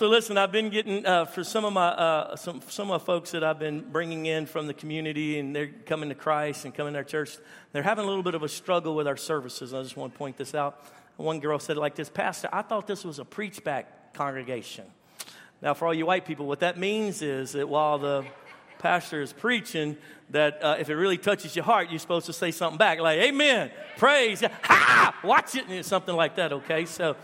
[0.00, 3.04] So listen, I've been getting uh, for some of my uh, some some of my
[3.04, 6.74] folks that I've been bringing in from the community, and they're coming to Christ and
[6.74, 7.36] coming to our church.
[7.72, 9.74] They're having a little bit of a struggle with our services.
[9.74, 10.82] I just want to point this out.
[11.18, 14.86] One girl said like this, Pastor, I thought this was a preach back congregation.
[15.60, 18.24] Now, for all you white people, what that means is that while the
[18.78, 19.98] pastor is preaching,
[20.30, 23.18] that uh, if it really touches your heart, you're supposed to say something back, like
[23.18, 26.54] "Amen," praise, ha, watch it, and something like that.
[26.54, 27.16] Okay, so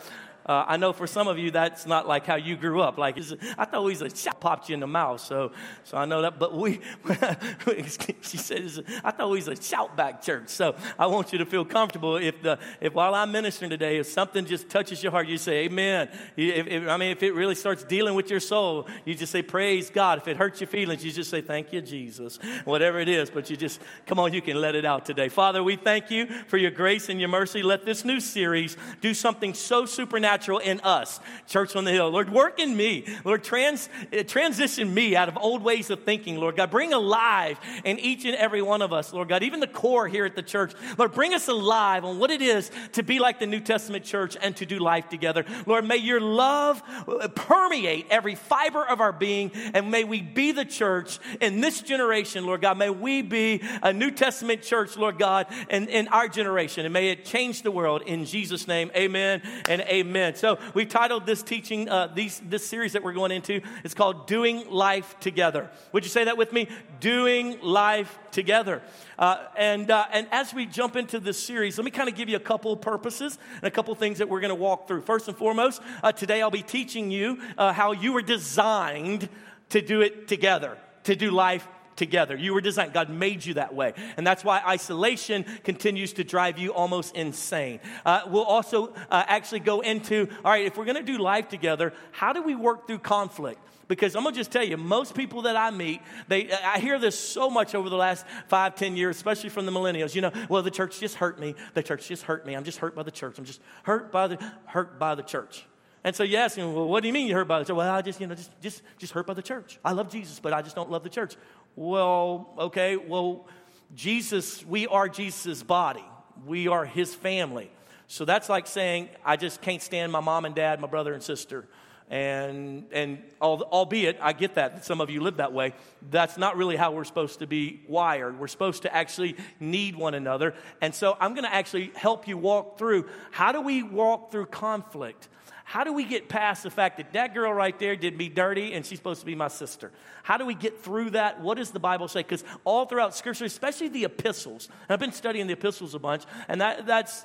[0.47, 2.99] uh, I know for some of you that's not like how you grew up.
[2.99, 3.19] Like
[3.59, 5.51] I thought we was a shot popped you in the mouth, so
[5.83, 6.39] so I know that.
[6.39, 6.81] But we,
[8.23, 10.49] she said, I thought we was a shout back church.
[10.51, 12.17] So I want you to feel comfortable.
[12.17, 15.65] If the if while I'm ministering today, if something just touches your heart, you say
[15.65, 16.09] Amen.
[16.37, 19.43] If, if, I mean, if it really starts dealing with your soul, you just say
[19.43, 20.19] Praise God.
[20.19, 22.39] If it hurts your feelings, you just say Thank you, Jesus.
[22.65, 25.29] Whatever it is, but you just come on, you can let it out today.
[25.29, 27.65] Father, we thank you for your grace and your mercy.
[27.65, 32.11] Let this new series do something so supernatural supernatural in us, Church on the Hill.
[32.11, 33.07] Lord, work in me.
[33.25, 36.71] Lord, trans, uh, transition me out of old ways of thinking, Lord God.
[36.71, 40.25] Bring alive in each and every one of us, Lord God, even the core here
[40.27, 40.73] at the church.
[40.99, 44.37] Lord, bring us alive on what it is to be like the New Testament church
[44.41, 45.45] and to do life together.
[45.67, 50.53] Lord, may your love uh, permeate every fiber of our being, and may we be
[50.53, 52.77] the church in this generation, Lord God.
[52.79, 57.11] May we be a New Testament church, Lord God, in, in our generation, and may
[57.11, 58.03] it change the world.
[58.03, 60.26] In Jesus' name, amen and amen.
[60.27, 60.35] Amen.
[60.35, 64.27] So we've titled this teaching, uh, these, this series that we're going into, it's called
[64.27, 65.71] Doing Life Together.
[65.93, 66.69] Would you say that with me?
[66.99, 68.83] Doing Life Together.
[69.17, 72.29] Uh, and, uh, and as we jump into this series, let me kind of give
[72.29, 75.03] you a couple purposes and a couple things that we're going to walk through.
[75.03, 79.29] First and foremost, uh, today I'll be teaching you uh, how you were designed
[79.69, 82.37] to do it together, to do life together.
[82.37, 83.95] You were designed, God made you that way.
[84.17, 87.81] And that's why isolation continues to drive you almost insane.
[88.05, 91.49] Uh, we'll also uh, actually go into all right, if we're going to do life
[91.49, 93.61] together, how do we work through conflict?
[93.89, 97.17] Because I'm gonna just tell you, most people that I meet, they I hear this
[97.17, 100.13] so much over the last five, ten years, especially from the millennials.
[100.13, 101.55] You know, well, the church just hurt me.
[101.75, 102.55] The church just hurt me.
[102.55, 103.39] I'm just hurt by the church.
[103.39, 105.67] I'm just hurt by the hurt by the church.
[106.07, 107.75] And so you ask him, well, what do you mean you hurt by the church?
[107.75, 109.81] Well, I just, you know, just, just, just hurt by the church.
[109.85, 111.35] I love Jesus, but I just don't love the church.
[111.79, 113.47] Well, okay, well,
[113.95, 116.05] Jesus, we are Jesus' body,
[116.47, 117.71] we are his family.
[118.09, 121.23] So that's like saying, I just can't stand my mom and dad, my brother and
[121.23, 121.67] sister.
[122.09, 125.75] And, and albeit, I get that, some of you live that way,
[126.09, 128.39] that's not really how we're supposed to be wired.
[128.39, 130.55] We're supposed to actually need one another.
[130.81, 134.47] And so I'm going to actually help you walk through how do we walk through
[134.47, 135.29] conflict?
[135.69, 138.73] How do we get past the fact that that girl right there did me dirty
[138.73, 139.91] and she's supposed to be my sister?
[140.23, 141.41] How do we get through that?
[141.41, 142.21] What does the Bible say?
[142.21, 146.61] Because all throughout Scripture, especially the epistles, I've been studying the epistles a bunch, and
[146.61, 147.25] that, that's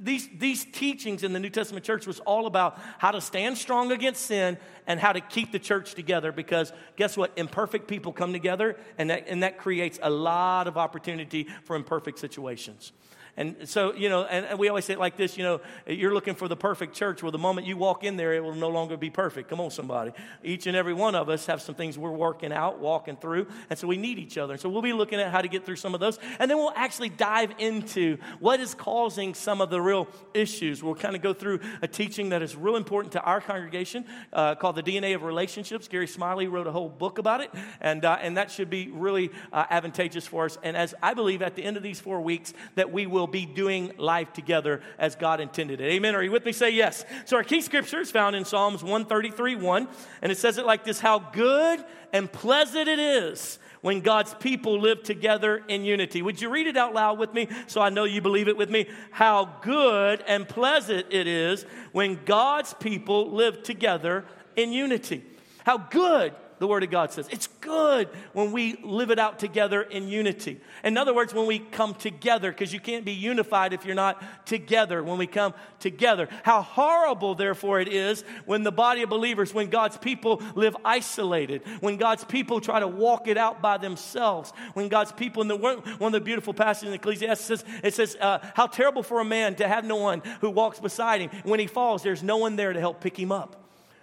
[0.00, 3.92] these, these teachings in the New Testament church was all about how to stand strong
[3.92, 7.32] against sin and how to keep the church together because guess what?
[7.36, 12.18] Imperfect people come together, and that, and that creates a lot of opportunity for imperfect
[12.18, 12.92] situations.
[13.34, 16.12] And so, you know, and, and, we always say it like this, you know, you're
[16.12, 17.22] looking for the perfect church.
[17.22, 19.48] Well, the moment you walk in there, it will no longer be perfect.
[19.48, 20.12] Come on, somebody.
[20.44, 23.46] Each and every one of us have some things we're working out, walking through.
[23.70, 24.52] And so we need each other.
[24.52, 26.18] And so we'll be looking at how to get through some of those.
[26.38, 30.82] And then we'll actually dive into what is causing some of the real issues.
[30.82, 34.04] We'll kind of go through a teaching that is real important to our congregation
[34.34, 35.88] uh, called The DNA of Relationships.
[35.88, 37.50] Gary Smalley wrote a whole book about it.
[37.80, 40.58] And, uh, and that should be really uh, advantageous for us.
[40.62, 43.28] And as I believe at the end of these four weeks, that we will will
[43.28, 45.92] be doing life together as God intended it.
[45.92, 46.16] Amen.
[46.16, 46.50] Are you with me?
[46.50, 47.04] Say yes.
[47.24, 49.88] So our key scripture is found in Psalms 133 1,
[50.22, 54.80] and it says it like this How good and pleasant it is when God's people
[54.80, 56.20] live together in unity.
[56.20, 58.70] Would you read it out loud with me so I know you believe it with
[58.70, 58.88] me?
[59.12, 64.24] How good and pleasant it is when God's people live together
[64.56, 65.22] in unity.
[65.64, 67.28] How good the Word of God says.
[67.32, 70.60] It's good when we live it out together in unity.
[70.84, 74.46] In other words, when we come together, because you can't be unified if you're not
[74.46, 76.28] together, when we come together.
[76.44, 81.62] How horrible, therefore, it is when the body of believers, when God's people live isolated,
[81.80, 85.56] when God's people try to walk it out by themselves, when God's people, in the,
[85.56, 89.24] one of the beautiful passages in Ecclesiastes says, it says, uh, How terrible for a
[89.24, 91.30] man to have no one who walks beside him.
[91.42, 93.61] When he falls, there's no one there to help pick him up.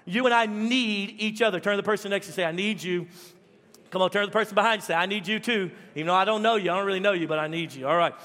[0.09, 1.59] You and I need each other.
[1.59, 3.07] Turn to the person next to you and say, I need you.
[3.91, 5.71] Come on, turn to the person behind you and say, I need you too.
[5.95, 7.87] Even though I don't know you, I don't really know you, but I need you.
[7.87, 8.13] All right.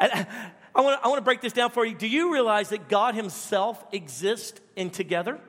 [0.00, 0.24] Uh,
[0.76, 1.92] I want, to, I want to break this down for you.
[1.92, 5.40] Do you realize that God Himself exists in together?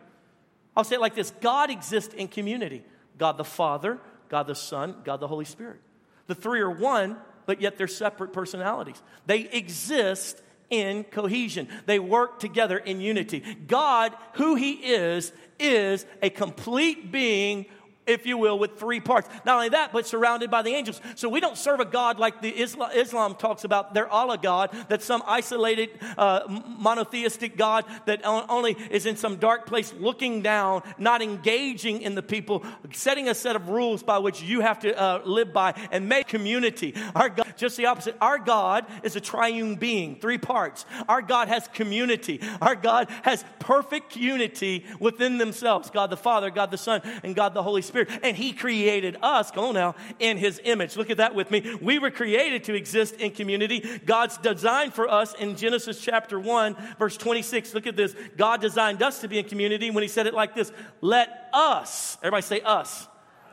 [0.75, 2.81] I'll say it like this God exists in community
[3.19, 3.99] God the Father,
[4.29, 5.81] God the Son, God the Holy Spirit.
[6.25, 8.99] The three are one, but yet they're separate personalities.
[9.27, 11.67] They exist in cohesion.
[11.85, 13.43] They work together in unity.
[13.67, 17.65] God, who He is, is a complete being
[18.09, 19.29] if you will, with three parts.
[19.45, 20.99] Not only that, but surrounded by the angels.
[21.15, 24.75] So we don't serve a God like the Islam, Islam talks about, their Allah God,
[24.89, 26.41] that's some isolated uh,
[26.77, 32.23] monotheistic God that only is in some dark place looking down, not engaging in the
[32.23, 36.09] people, setting a set of rules by which you have to uh, live by and
[36.09, 36.95] make community.
[37.15, 38.15] Our God, just the opposite.
[38.21, 40.85] Our God is a triune being, three parts.
[41.07, 42.41] Our God has community.
[42.61, 47.53] Our God has perfect unity within themselves God the Father, God the Son, and God
[47.53, 47.98] the Holy Spirit.
[47.99, 48.21] Spirit.
[48.23, 50.97] And He created us, come on now, in His image.
[50.97, 51.75] Look at that with me.
[51.81, 53.99] We were created to exist in community.
[54.05, 57.73] God's design for us in Genesis chapter 1, verse 26.
[57.73, 58.15] Look at this.
[58.37, 62.17] God designed us to be in community when He said it like this Let us,
[62.21, 63.07] everybody say us.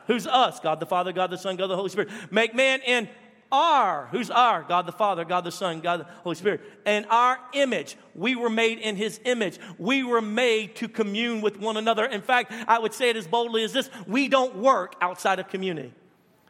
[0.06, 0.60] Who's us?
[0.60, 2.10] God the Father, God the Son, God the Holy Spirit.
[2.30, 3.08] Make man in
[3.50, 4.62] our, who's our?
[4.62, 6.60] God the Father, God the Son, God the Holy Spirit.
[6.84, 7.96] And our image.
[8.14, 9.58] We were made in His image.
[9.78, 12.04] We were made to commune with one another.
[12.04, 15.48] In fact, I would say it as boldly as this we don't work outside of
[15.48, 15.92] community.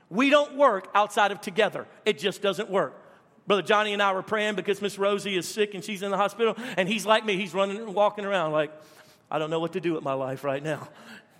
[0.09, 1.87] We don't work outside of together.
[2.05, 3.03] It just doesn't work.
[3.47, 6.17] Brother Johnny and I were praying because Miss Rosie is sick and she's in the
[6.17, 7.37] hospital, and he's like me.
[7.37, 8.73] He's running and walking around like,
[9.31, 10.89] I don't know what to do with my life right now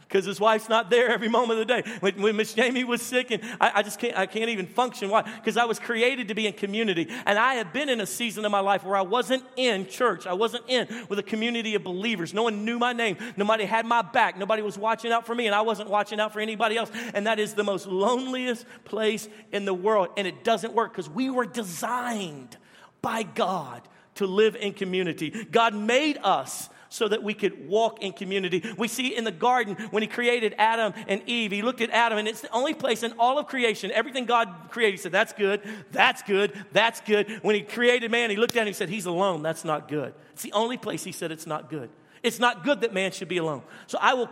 [0.09, 1.91] because his wife's not there every moment of the day.
[2.01, 5.11] When, when Miss Jamie was sick, and I, I, just can't, I can't even function.
[5.11, 5.23] Why?
[5.23, 8.45] Because I was created to be in community, and I had been in a season
[8.45, 10.27] of my life where I wasn't in church.
[10.27, 12.33] I wasn't in with a community of believers.
[12.33, 13.17] No one knew my name.
[13.37, 14.39] Nobody had my back.
[14.39, 16.91] Nobody was watching out for me, and I wasn't watching out for anybody else.
[17.13, 21.11] And that is the most loneliest place in the world, and it doesn't work because
[21.11, 22.57] we were designed
[23.03, 23.83] by God
[24.17, 25.31] to live in community.
[25.31, 28.63] God made us so that we could walk in community.
[28.79, 32.19] We see in the garden when he created Adam and Eve, he looked at Adam,
[32.19, 35.33] and it's the only place in all of creation, everything God created, he said, That's
[35.33, 35.61] good,
[35.93, 37.31] that's good, that's good.
[37.43, 39.89] When he created man, he looked at him and he said, He's alone, that's not
[39.89, 40.15] good.
[40.33, 41.91] It's the only place he said it's not good.
[42.23, 43.63] It's not good that man should be alone.
[43.87, 44.29] So I will,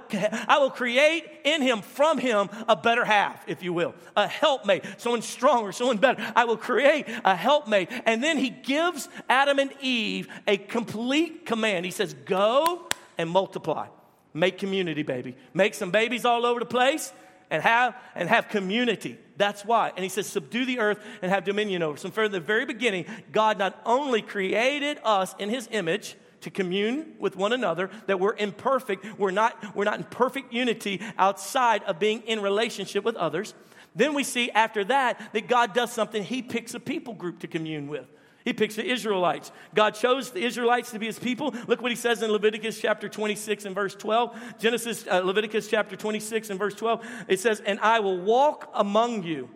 [0.49, 4.85] I will create in him, from him, a better half, if you will, a helpmate,
[4.99, 6.25] someone stronger, someone better.
[6.35, 7.91] I will create a helpmate.
[8.07, 11.85] And then he gives Adam and Eve a complete command.
[11.85, 12.89] He says, Go
[13.19, 13.89] and multiply.
[14.33, 15.37] Make community, baby.
[15.53, 17.13] Make some babies all over the place
[17.51, 19.17] and have and have community.
[19.37, 19.93] That's why.
[19.95, 21.97] And he says, subdue the earth and have dominion over.
[21.97, 27.15] So from the very beginning, God not only created us in his image, to commune
[27.19, 31.99] with one another, that we're imperfect, we're not, we're not in perfect unity outside of
[31.99, 33.55] being in relationship with others.
[33.95, 37.49] Then we see after that that God does something, He picks a people group to
[37.49, 38.07] commune with.
[38.45, 39.51] He picks the Israelites.
[39.75, 41.55] God chose the Israelites to be his people.
[41.67, 44.59] Look what he says in Leviticus chapter 26 and verse 12.
[44.59, 47.07] Genesis, uh, Leviticus chapter 26 and verse 12.
[47.27, 49.49] It says, And I will walk among you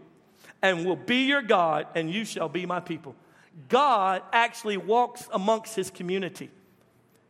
[0.63, 3.15] and will be your God, and you shall be my people.
[3.69, 6.51] God actually walks amongst his community.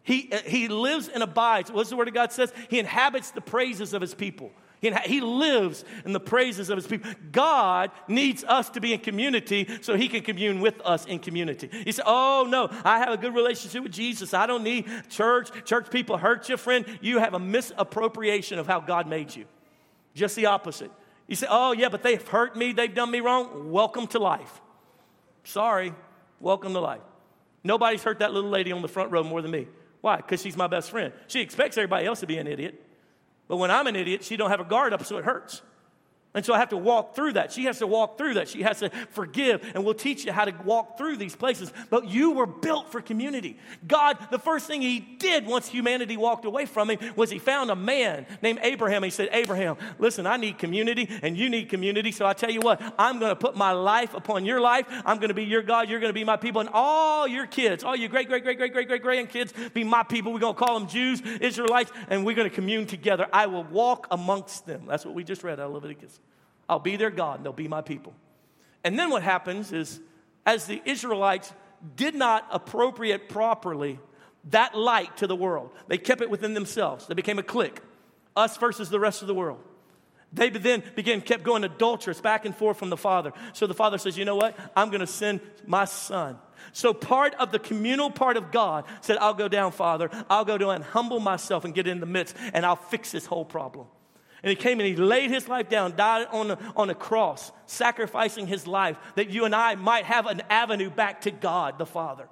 [0.08, 1.70] He, uh, he lives and abides.
[1.70, 2.50] What's the word of God says?
[2.70, 4.50] He inhabits the praises of his people.
[4.81, 7.10] He, he lives in the praises of his people.
[7.31, 11.69] God needs us to be in community so he can commune with us in community.
[11.84, 14.32] He said, Oh, no, I have a good relationship with Jesus.
[14.32, 15.50] I don't need church.
[15.66, 16.87] Church people hurt you, friend.
[17.02, 19.44] You have a misappropriation of how God made you.
[20.14, 20.90] Just the opposite.
[21.26, 22.72] You say, Oh, yeah, but they've hurt me.
[22.72, 23.70] They've done me wrong.
[23.70, 24.62] Welcome to life.
[25.44, 25.93] Sorry.
[26.40, 27.02] Welcome to life.
[27.62, 29.69] Nobody's hurt that little lady on the front row more than me.
[30.00, 30.17] Why?
[30.17, 31.12] Because she's my best friend.
[31.27, 32.85] She expects everybody else to be an idiot.
[33.49, 35.62] But when I'm an idiot, she don't have a guard up, so it hurts.
[36.35, 37.53] And so I have to walk through that.
[37.53, 38.49] She has to walk through that.
[38.49, 41.73] She has to forgive, and we'll teach you how to walk through these places.
[41.89, 43.58] But you were built for community.
[43.87, 47.70] God, the first thing He did once humanity walked away from Him was He found
[47.70, 49.03] a man named Abraham.
[49.03, 52.13] He said, Abraham, listen, I need community, and you need community.
[52.13, 54.87] So I tell you what, I'm going to put my life upon your life.
[55.06, 55.89] I'm going to be your God.
[55.89, 56.61] You're going to be my people.
[56.61, 60.03] And all your kids, all your great, great, great, great, great, great grandkids, be my
[60.03, 60.35] people.
[60.35, 63.27] We're going to call them Jews, Israelites, and we're going to commune together.
[63.32, 64.85] I will walk amongst them.
[64.87, 66.20] That's what we just read out of Leviticus.
[66.69, 68.13] I'll be their God, and they'll be my people.
[68.84, 70.01] And then what happens is,
[70.44, 71.53] as the Israelites
[71.96, 73.98] did not appropriate properly
[74.51, 77.06] that light to the world, they kept it within themselves.
[77.06, 77.81] They became a clique,
[78.37, 79.60] us versus the rest of the world.
[80.32, 83.32] They then began, kept going adulterous back and forth from the Father.
[83.55, 84.56] So the Father says, You know what?
[84.77, 86.39] I'm going to send my Son.
[86.72, 90.10] So part of the communal part of God said, I'll go down, Father.
[90.29, 93.25] I'll go down and humble myself and get in the midst, and I'll fix this
[93.25, 93.87] whole problem.
[94.43, 97.51] And he came and he laid his life down, died on a, on a cross,
[97.67, 101.87] sacrificing his life that you and I might have an avenue back to God the
[101.87, 102.29] Father.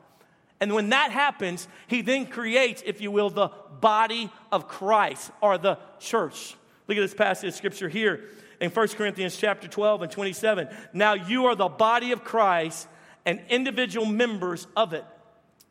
[0.61, 5.59] And when that happens, he then creates, if you will, the body of Christ or
[5.59, 6.55] the church.
[6.89, 8.25] Look at this passage of scripture here
[8.61, 10.69] in 1 Corinthians chapter 12 and 27.
[10.93, 12.89] Now you are the body of Christ
[13.25, 15.05] and individual members of it.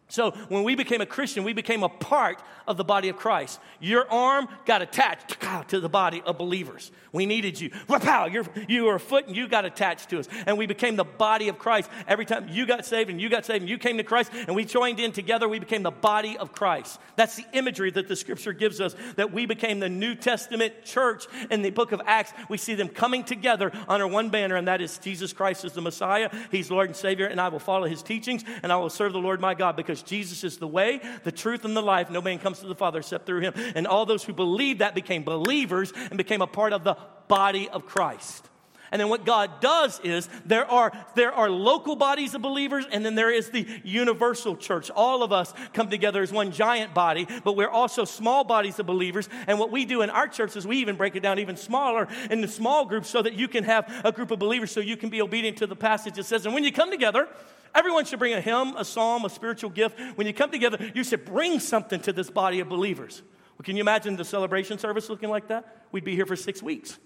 [0.07, 3.59] So when we became a Christian, we became a part of the body of Christ.
[3.79, 5.37] Your arm got attached
[5.69, 6.91] to the body of believers.
[7.11, 7.69] We needed you.
[7.87, 10.27] Rapow, you're, you were a foot and you got attached to us.
[10.45, 11.89] And we became the body of Christ.
[12.07, 14.55] Every time you got saved and you got saved and you came to Christ and
[14.55, 16.99] we joined in together, we became the body of Christ.
[17.15, 21.25] That's the imagery that the scripture gives us that we became the New Testament church
[21.49, 22.33] in the book of Acts.
[22.47, 25.81] We see them coming together under one banner, and that is Jesus Christ is the
[25.81, 26.29] Messiah.
[26.51, 29.19] He's Lord and Savior, and I will follow his teachings and I will serve the
[29.19, 32.09] Lord my God because Jesus is the way, the truth, and the life.
[32.09, 33.53] No man comes to the Father except through him.
[33.75, 36.97] And all those who believed that became believers and became a part of the
[37.27, 38.49] body of Christ.
[38.91, 43.05] And then what God does is there are, there are local bodies of believers, and
[43.05, 44.89] then there is the universal church.
[44.91, 48.85] All of us come together as one giant body, but we're also small bodies of
[48.85, 49.27] believers.
[49.47, 52.07] And what we do in our church is we even break it down even smaller
[52.29, 55.09] into small groups so that you can have a group of believers so you can
[55.09, 56.17] be obedient to the passage.
[56.17, 57.27] It says, and when you come together,
[57.75, 59.99] Everyone should bring a hymn, a psalm, a spiritual gift.
[60.15, 63.21] When you come together, you should bring something to this body of believers.
[63.57, 65.83] Well, can you imagine the celebration service looking like that?
[65.91, 66.97] We'd be here for six weeks.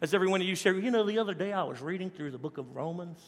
[0.00, 2.32] As every one of you share, you know, the other day I was reading through
[2.32, 3.20] the book of Romans,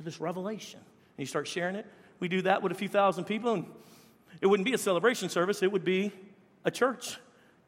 [0.00, 0.80] this revelation.
[0.80, 1.86] And you start sharing it.
[2.18, 3.66] We do that with a few thousand people, and
[4.40, 6.12] it wouldn't be a celebration service, it would be
[6.64, 7.18] a church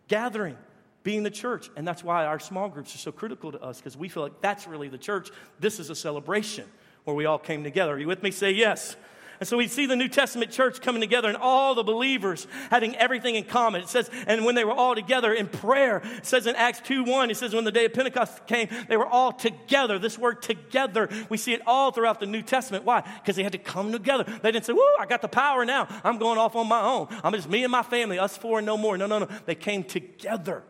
[0.09, 0.57] gathering,
[1.03, 1.71] being the church.
[1.77, 4.41] And that's why our small groups are so critical to us, because we feel like
[4.41, 5.31] that's really the church.
[5.61, 6.65] This is a celebration
[7.05, 7.95] where we all came together.
[7.95, 8.31] Are you with me?
[8.31, 8.97] Say yes.
[9.41, 12.97] And so we see the New Testament church coming together and all the believers having
[12.97, 13.83] everything in common.
[13.83, 17.05] It says, and when they were all together in prayer, it says in Acts 2
[17.05, 19.99] 1, it says, when the day of Pentecost came, they were all together.
[19.99, 22.85] This word together, we see it all throughout the New Testament.
[22.85, 23.01] Why?
[23.01, 24.25] Because they had to come together.
[24.25, 25.87] They didn't say, Woo, I got the power now.
[26.03, 27.07] I'm going off on my own.
[27.23, 28.99] I'm just me and my family, us four and no more.
[28.99, 29.29] No, no, no.
[29.47, 30.65] They came together.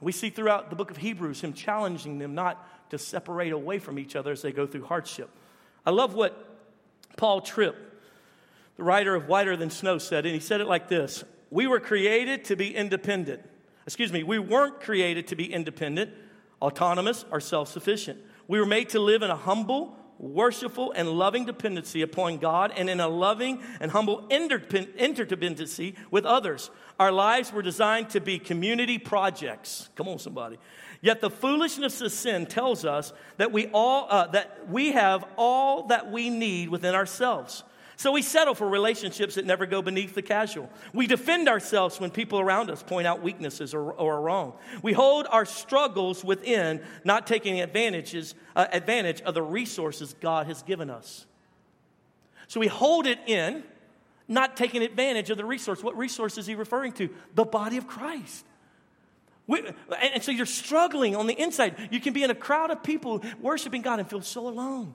[0.00, 3.98] We see throughout the book of Hebrews him challenging them not to separate away from
[3.98, 5.30] each other as they go through hardship.
[5.84, 6.46] I love what
[7.16, 7.76] Paul Tripp,
[8.76, 11.80] the writer of Whiter Than Snow, said, and he said it like this We were
[11.80, 13.42] created to be independent.
[13.86, 16.12] Excuse me, we weren't created to be independent,
[16.60, 18.20] autonomous, or self sufficient.
[18.46, 22.90] We were made to live in a humble, worshipful, and loving dependency upon God and
[22.90, 26.70] in a loving and humble interdependency with others.
[26.98, 29.88] Our lives were designed to be community projects.
[29.94, 30.58] Come on, somebody.
[31.02, 35.86] Yet the foolishness of sin tells us that we all uh, that we have all
[35.86, 37.64] that we need within ourselves.
[37.96, 40.70] So we settle for relationships that never go beneath the casual.
[40.94, 44.54] We defend ourselves when people around us point out weaknesses or, or are wrong.
[44.82, 50.62] We hold our struggles within, not taking advantages, uh, advantage of the resources God has
[50.62, 51.26] given us.
[52.48, 53.64] So we hold it in,
[54.28, 55.82] not taking advantage of the resource.
[55.82, 57.10] What resource is he referring to?
[57.34, 58.46] The body of Christ.
[59.50, 59.64] We,
[60.00, 61.88] and so you're struggling on the inside.
[61.90, 64.94] You can be in a crowd of people worshiping God and feel so alone.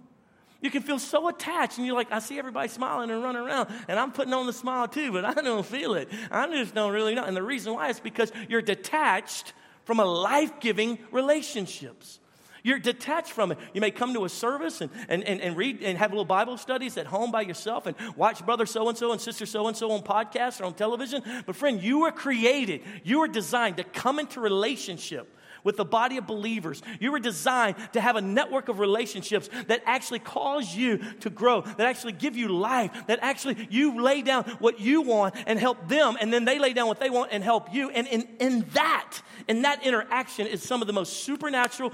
[0.62, 3.70] You can feel so attached, and you're like, I see everybody smiling and running around,
[3.90, 6.08] and I'm putting on the smile too, but I don't feel it.
[6.32, 7.26] I just don't really know.
[7.26, 9.52] And the reason why is because you're detached
[9.84, 12.20] from a life giving relationships.
[12.66, 13.60] You're detached from it.
[13.76, 16.26] You may come to a service and, and, and, and read and have a little
[16.26, 19.68] Bible studies at home by yourself and watch brother so and so and sister so
[19.68, 21.22] and so on podcasts or on television.
[21.46, 25.32] But, friend, you were created, you were designed to come into relationship
[25.66, 26.82] with the body of believers.
[27.02, 31.62] You were designed to have a network of relationships that actually cause you to grow,
[31.62, 35.90] that actually give you life, that actually you lay down what you want and help
[35.90, 37.90] them, and then they lay down what they want and help you.
[37.90, 39.18] And in, in that,
[39.50, 41.92] in that interaction is some of the most supernatural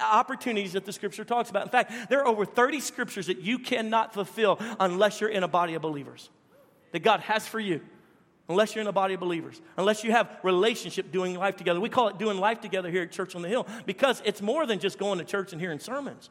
[0.00, 1.64] opportunities that the scripture talks about.
[1.64, 5.48] In fact, there are over 30 scriptures that you cannot fulfill unless you're in a
[5.48, 6.30] body of believers
[6.92, 7.80] that God has for you
[8.48, 11.80] unless you're in a body of believers, unless you have relationship doing life together.
[11.80, 14.66] We call it doing life together here at Church on the Hill because it's more
[14.66, 16.30] than just going to church and hearing sermons.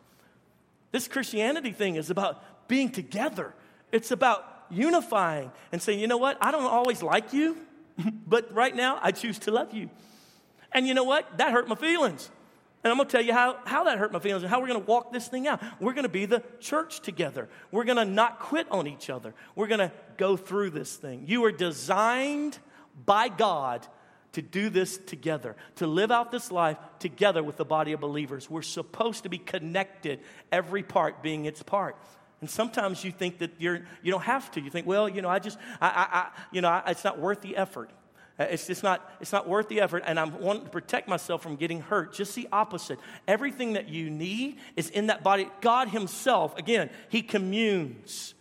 [0.91, 3.53] This Christianity thing is about being together.
[3.91, 7.57] It's about unifying and saying, you know what, I don't always like you,
[8.27, 9.89] but right now I choose to love you.
[10.71, 11.37] And you know what?
[11.37, 12.29] That hurt my feelings.
[12.87, 14.67] And I'm going to tell you how, how that hurt my feelings and how we're
[14.67, 15.61] going to walk this thing out.
[15.81, 17.49] We're going to be the church together.
[17.69, 19.33] We're going to not quit on each other.
[19.55, 21.25] We're going to go through this thing.
[21.27, 22.57] You are designed
[23.05, 23.85] by God
[24.31, 28.49] to do this together, to live out this life together with the body of believers.
[28.49, 31.97] We're supposed to be connected, every part being its part.
[32.39, 34.61] And sometimes you think that you're, you don't have to.
[34.61, 37.19] You think, well, you know, I just, I, I, I you know, I, it's not
[37.19, 37.91] worth the effort.
[38.39, 41.41] Uh, it's just not, it's not worth the effort, and I want to protect myself
[41.41, 42.13] from getting hurt.
[42.13, 42.99] Just the opposite.
[43.27, 45.49] Everything that you need is in that body.
[45.61, 48.35] God Himself, again, He communes.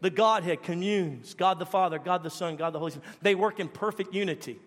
[0.00, 1.34] The Godhead communes.
[1.34, 3.08] God the Father, God the Son, God the Holy Spirit.
[3.22, 4.58] They work in perfect unity.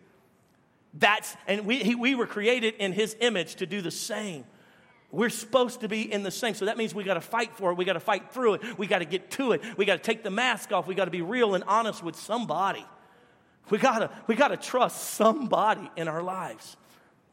[0.93, 4.45] That's, and we, he, we were created in His image to do the same.
[5.11, 6.55] We're supposed to be in the same.
[6.55, 7.75] So that means we got to fight for it.
[7.75, 8.77] We got to fight through it.
[8.77, 9.61] We got to get to it.
[9.77, 10.87] We got to take the mask off.
[10.87, 12.85] We got to be real and honest with somebody.
[13.69, 16.77] We got to we got to trust somebody in our lives.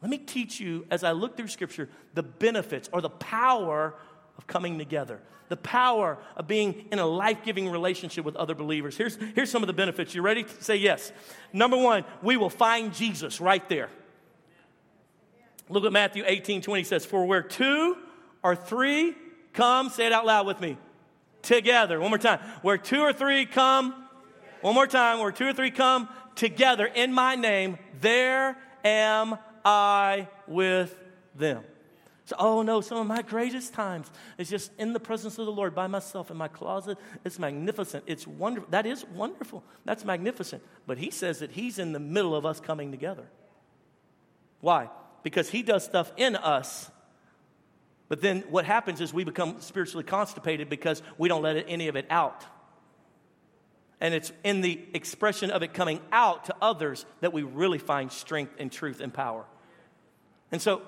[0.01, 3.95] Let me teach you as I look through scripture the benefits or the power
[4.37, 5.21] of coming together.
[5.49, 8.97] The power of being in a life-giving relationship with other believers.
[8.97, 10.15] Here's here's some of the benefits.
[10.15, 11.11] You ready to say yes?
[11.51, 13.89] Number 1, we will find Jesus right there.
[15.69, 17.97] Look at Matthew 18 20 says, For where two
[18.43, 19.15] or three
[19.53, 20.77] come, say it out loud with me,
[21.41, 21.99] together.
[21.99, 22.39] One more time.
[22.61, 23.93] Where two or three come,
[24.61, 25.19] one more time.
[25.19, 30.97] Where two or three come together in my name, there am I with
[31.35, 31.63] them.
[32.25, 35.51] So, oh no, some of my greatest times is just in the presence of the
[35.51, 36.97] Lord by myself in my closet.
[37.25, 38.05] It's magnificent.
[38.07, 38.69] It's wonderful.
[38.71, 39.63] That is wonderful.
[39.83, 40.63] That's magnificent.
[40.87, 43.25] But he says that he's in the middle of us coming together.
[44.61, 44.89] Why?
[45.23, 46.91] because He does stuff in us.
[48.09, 51.95] But then what happens is we become spiritually constipated because we don't let any of
[51.95, 52.45] it out.
[54.03, 58.11] And it's in the expression of it coming out to others that we really find
[58.11, 59.45] strength and truth and power.
[60.51, 60.81] And so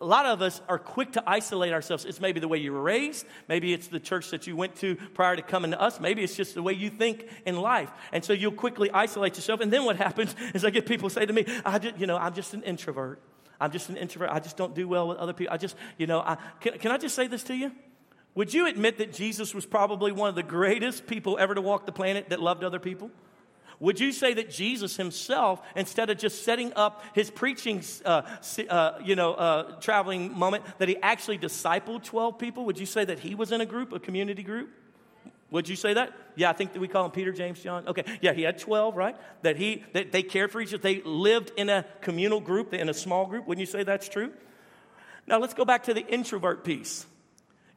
[0.00, 2.06] a lot of us are quick to isolate ourselves.
[2.06, 3.26] It's maybe the way you were raised.
[3.46, 6.00] Maybe it's the church that you went to prior to coming to us.
[6.00, 7.90] Maybe it's just the way you think in life.
[8.10, 9.60] And so you'll quickly isolate yourself.
[9.60, 12.16] And then what happens is I get people say to me, I just, you know,
[12.16, 13.20] I'm just an introvert.
[13.60, 14.30] I'm just an introvert.
[14.30, 15.52] I just don't do well with other people.
[15.52, 17.72] I just, you know, I, can, can I just say this to you?
[18.36, 21.86] Would you admit that Jesus was probably one of the greatest people ever to walk
[21.86, 23.10] the planet that loved other people?
[23.80, 28.22] Would you say that Jesus himself, instead of just setting up his preaching, uh,
[28.68, 32.66] uh, you know, uh, traveling moment, that he actually discipled 12 people?
[32.66, 34.70] Would you say that he was in a group, a community group?
[35.50, 36.12] Would you say that?
[36.34, 37.88] Yeah, I think that we call him Peter, James, John.
[37.88, 39.16] Okay, yeah, he had 12, right?
[39.42, 40.78] That he that they cared for each other.
[40.78, 43.46] They lived in a communal group, in a small group.
[43.46, 44.32] Wouldn't you say that's true?
[45.26, 47.06] Now let's go back to the introvert piece.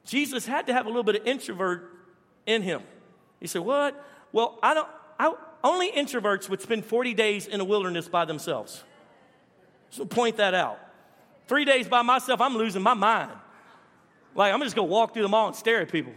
[0.06, 1.92] Jesus had to have a little bit of introvert
[2.46, 2.82] in him.
[3.40, 4.06] He said, What?
[4.32, 4.88] Well, I don't
[5.20, 8.84] I, only introverts would spend 40 days in a wilderness by themselves.
[9.90, 10.80] So point that out.
[11.48, 13.32] Three days by myself, I'm losing my mind.
[14.36, 16.14] Like I'm just gonna walk through the mall and stare at people.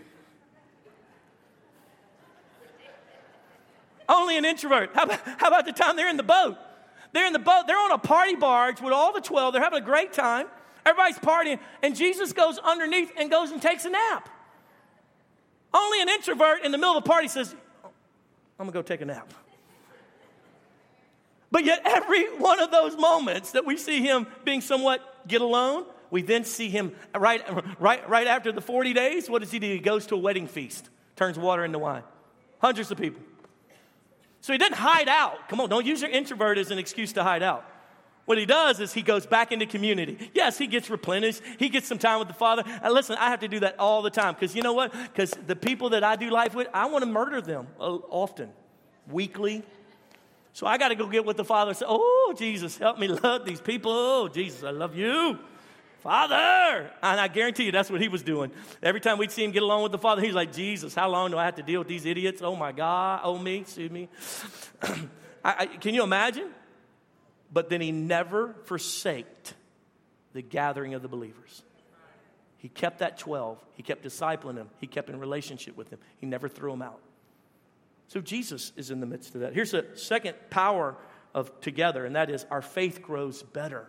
[4.09, 4.91] Only an introvert.
[4.95, 6.57] How about, how about the time they're in the boat?
[7.13, 9.83] They're in the boat, they're on a party barge with all the 12, they're having
[9.83, 10.47] a great time.
[10.85, 14.29] Everybody's partying, and Jesus goes underneath and goes and takes a nap.
[15.73, 17.55] Only an introvert in the middle of a party says,
[18.59, 19.33] I'm gonna go take a nap.
[21.51, 25.85] But yet, every one of those moments that we see him being somewhat get alone,
[26.11, 27.43] we then see him right,
[27.81, 29.29] right, right after the 40 days.
[29.29, 29.67] What does he do?
[29.67, 32.03] He goes to a wedding feast, turns water into wine.
[32.61, 33.23] Hundreds of people.
[34.41, 35.49] So he didn't hide out.
[35.49, 37.65] Come on, don't use your introvert as an excuse to hide out.
[38.25, 40.31] What he does is he goes back into community.
[40.33, 41.43] Yes, he gets replenished.
[41.59, 42.63] He gets some time with the Father.
[42.67, 44.93] And listen, I have to do that all the time because you know what?
[44.93, 48.51] Because the people that I do life with, I want to murder them uh, often,
[49.11, 49.65] weekly.
[50.53, 53.09] So I got to go get with the Father and say, Oh, Jesus, help me
[53.09, 53.91] love these people.
[53.93, 55.39] Oh, Jesus, I love you.
[56.03, 56.91] Father!
[57.01, 58.51] And I guarantee you that's what he was doing.
[58.83, 61.31] Every time we'd see him get along with the Father, he's like, Jesus, how long
[61.31, 62.43] do I have to deal with these idiots?
[62.43, 64.09] Oh my God, oh me, sue me.
[64.83, 64.99] I,
[65.45, 66.51] I, can you imagine?
[67.53, 69.55] But then he never forsaked
[70.33, 71.63] the gathering of the believers.
[72.57, 73.63] He kept that 12.
[73.75, 74.71] He kept discipling them.
[74.81, 75.99] He kept in relationship with them.
[76.19, 77.01] He never threw them out.
[78.09, 79.53] So Jesus is in the midst of that.
[79.53, 80.97] Here's a second power
[81.35, 83.87] of together, and that is our faith grows better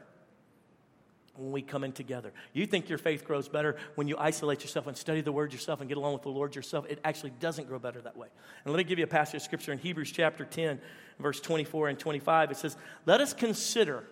[1.35, 2.31] when we come in together.
[2.53, 5.79] You think your faith grows better when you isolate yourself and study the word yourself
[5.79, 6.85] and get along with the Lord yourself.
[6.87, 8.27] It actually doesn't grow better that way.
[8.63, 10.79] And let me give you a passage of scripture in Hebrews chapter 10,
[11.19, 12.51] verse 24 and 25.
[12.51, 14.03] It says, Let us consider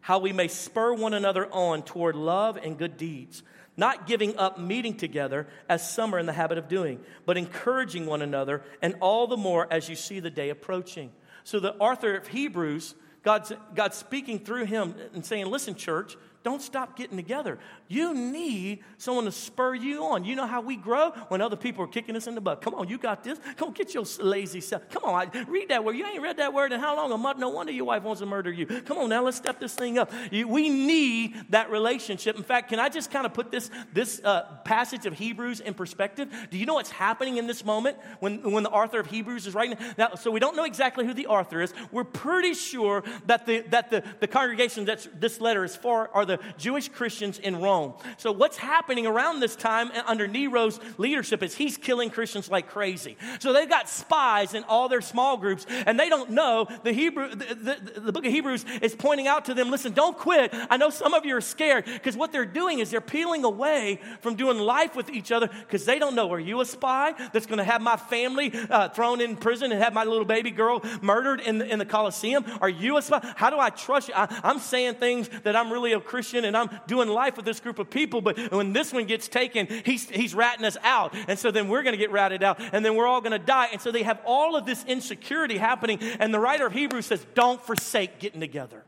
[0.00, 3.42] how we may spur one another on toward love and good deeds,
[3.76, 8.06] not giving up meeting together as some are in the habit of doing, but encouraging
[8.06, 11.10] one another, and all the more as you see the day approaching.
[11.42, 16.62] So the author of Hebrews, God's, God's speaking through him and saying, Listen, church, don't
[16.62, 17.58] stop getting together.
[17.88, 20.24] You need someone to spur you on.
[20.24, 22.62] You know how we grow when other people are kicking us in the butt.
[22.62, 23.38] Come on, you got this.
[23.56, 24.88] Come on, get your lazy self.
[24.88, 25.96] Come on, I, read that word.
[25.96, 27.12] You ain't read that word in how long?
[27.12, 27.38] A month?
[27.38, 28.66] No wonder your wife wants to murder you.
[28.66, 30.12] Come on, now let's step this thing up.
[30.30, 32.36] You, we need that relationship.
[32.36, 35.74] In fact, can I just kind of put this this uh, passage of Hebrews in
[35.74, 36.32] perspective?
[36.50, 39.54] Do you know what's happening in this moment when when the author of Hebrews is
[39.54, 39.76] writing?
[39.98, 41.74] Now, so we don't know exactly who the author is.
[41.92, 46.24] We're pretty sure that the, that the, the congregation that this letter is for are
[46.30, 47.94] the Jewish Christians in Rome.
[48.16, 53.16] So, what's happening around this time under Nero's leadership is he's killing Christians like crazy.
[53.38, 56.66] So, they've got spies in all their small groups, and they don't know.
[56.84, 60.16] The, Hebrew, the, the, the book of Hebrews is pointing out to them listen, don't
[60.16, 60.54] quit.
[60.70, 64.00] I know some of you are scared because what they're doing is they're peeling away
[64.20, 67.46] from doing life with each other because they don't know are you a spy that's
[67.46, 70.82] going to have my family uh, thrown in prison and have my little baby girl
[71.02, 72.44] murdered in the, in the Coliseum?
[72.60, 73.20] Are you a spy?
[73.36, 74.14] How do I trust you?
[74.16, 77.60] I, I'm saying things that I'm really a Christian and I'm doing life with this
[77.60, 81.14] group of people, but when this one gets taken, he's, he's ratting us out.
[81.28, 83.38] And so then we're going to get ratted out and then we're all going to
[83.38, 83.68] die.
[83.72, 85.98] And so they have all of this insecurity happening.
[86.18, 88.84] And the writer of Hebrews says, don't forsake getting together.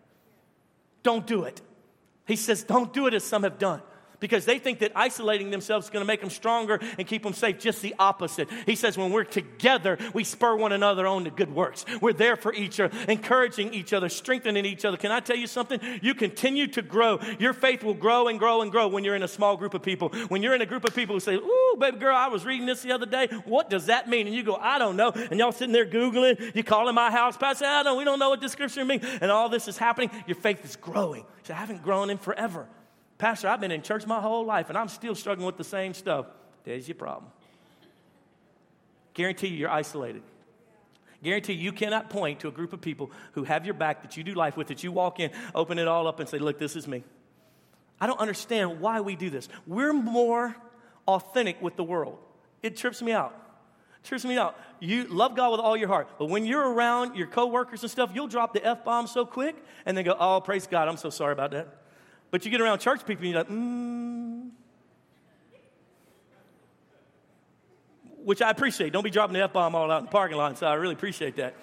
[1.02, 1.60] Don't do it.
[2.26, 3.82] He says, don't do it as some have done
[4.22, 7.34] because they think that isolating themselves is going to make them stronger and keep them
[7.34, 7.58] safe.
[7.58, 8.48] Just the opposite.
[8.64, 11.84] He says, when we're together, we spur one another on to good works.
[12.00, 14.96] We're there for each other, encouraging each other, strengthening each other.
[14.96, 15.80] Can I tell you something?
[16.00, 17.18] You continue to grow.
[17.40, 19.82] Your faith will grow and grow and grow when you're in a small group of
[19.82, 20.10] people.
[20.28, 22.66] When you're in a group of people who say, Ooh, baby girl, I was reading
[22.66, 23.26] this the other day.
[23.44, 24.28] What does that mean?
[24.28, 25.10] And you go, I don't know.
[25.10, 28.20] And y'all sitting there Googling, you call in my house, Pastor, I don't, we don't
[28.20, 29.04] know what this scripture means.
[29.20, 30.10] And all this is happening.
[30.28, 31.24] Your faith is growing.
[31.42, 32.68] So I haven't grown in forever.
[33.22, 35.94] Pastor, I've been in church my whole life and I'm still struggling with the same
[35.94, 36.26] stuff.
[36.64, 37.30] There's your problem.
[39.14, 40.24] Guarantee you, you're isolated.
[41.22, 44.24] Guarantee you cannot point to a group of people who have your back that you
[44.24, 46.74] do life with, that you walk in, open it all up, and say, Look, this
[46.74, 47.04] is me.
[48.00, 49.48] I don't understand why we do this.
[49.68, 50.56] We're more
[51.06, 52.18] authentic with the world.
[52.60, 53.36] It trips me out.
[54.02, 54.58] It trips me out.
[54.80, 58.10] You love God with all your heart, but when you're around your coworkers and stuff,
[58.12, 59.54] you'll drop the F bomb so quick
[59.86, 61.81] and then go, Oh, praise God, I'm so sorry about that.
[62.32, 64.50] But you get around church people and you're like, mm.
[68.24, 68.92] Which I appreciate.
[68.92, 70.56] Don't be dropping the F bomb all out in the parking lot.
[70.58, 71.54] So I really appreciate that.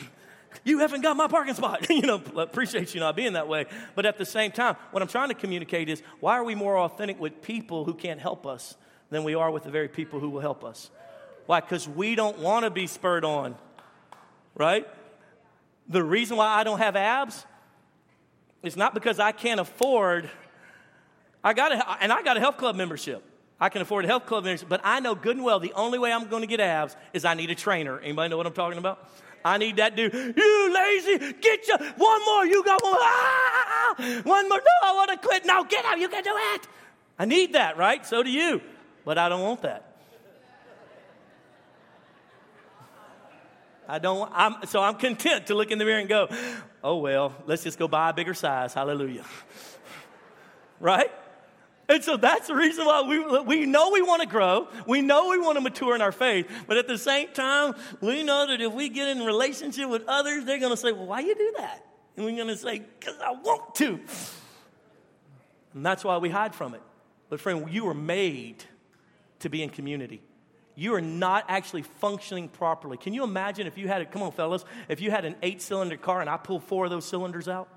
[0.64, 1.88] you haven't got my parking spot.
[1.90, 3.64] you know, appreciate you not being that way.
[3.94, 6.76] But at the same time, what I'm trying to communicate is why are we more
[6.76, 8.76] authentic with people who can't help us
[9.08, 10.90] than we are with the very people who will help us?
[11.46, 11.60] Why?
[11.60, 13.54] Because we don't want to be spurred on,
[14.54, 14.86] right?
[15.88, 17.46] The reason why I don't have abs
[18.62, 20.30] it's not because I can't afford,
[21.42, 23.22] I got a, and I got a health club membership.
[23.60, 25.98] I can afford a health club membership, but I know good and well the only
[25.98, 27.98] way I'm going to get abs is I need a trainer.
[28.00, 29.08] Anybody know what I'm talking about?
[29.44, 30.12] I need that dude.
[30.12, 32.46] You lazy, get you one more.
[32.46, 32.94] You got one.
[32.94, 33.94] Ah,
[34.24, 34.58] one more.
[34.58, 35.44] No, I want to quit.
[35.44, 35.98] No, get out.
[35.98, 36.68] You can do it.
[37.18, 38.04] I need that, right?
[38.06, 38.60] So do you.
[39.04, 39.91] But I don't want that.
[43.92, 46.26] I don't, I'm, so I'm content to look in the mirror and go,
[46.82, 48.72] oh, well, let's just go buy a bigger size.
[48.72, 49.22] Hallelujah.
[50.80, 51.12] right?
[51.90, 54.68] And so that's the reason why we, we know we want to grow.
[54.86, 56.50] We know we want to mature in our faith.
[56.66, 60.46] But at the same time, we know that if we get in relationship with others,
[60.46, 61.84] they're going to say, well, why you do that?
[62.16, 64.00] And we're going to say, because I want to.
[65.74, 66.80] And that's why we hide from it.
[67.28, 68.64] But friend, you were made
[69.40, 70.22] to be in community
[70.74, 72.96] you are not actually functioning properly.
[72.96, 75.60] Can you imagine if you had, a, come on, fellas, if you had an eight
[75.60, 77.68] cylinder car and I pulled four of those cylinders out?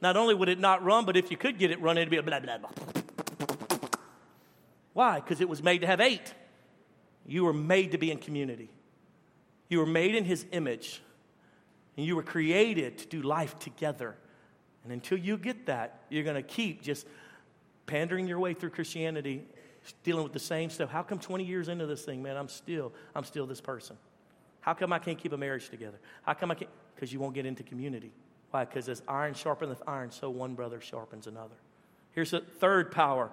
[0.00, 2.16] Not only would it not run, but if you could get it running, it'd be
[2.16, 2.70] a blah, blah, blah.
[4.92, 5.20] Why?
[5.20, 6.34] Because it was made to have eight.
[7.26, 8.70] You were made to be in community.
[9.68, 11.02] You were made in His image,
[11.96, 14.16] and you were created to do life together.
[14.84, 17.06] And until you get that, you're going to keep just
[17.86, 19.44] pandering your way through Christianity
[20.02, 20.90] dealing with the same stuff.
[20.90, 23.96] How come 20 years into this thing, man, I'm still, I'm still this person?
[24.60, 25.98] How come I can't keep a marriage together?
[26.22, 26.70] How come I can't?
[26.94, 28.10] Because you won't get into community.
[28.50, 28.64] Why?
[28.64, 31.54] Because as iron sharpeneth iron, so one brother sharpens another.
[32.12, 33.30] Here's the third power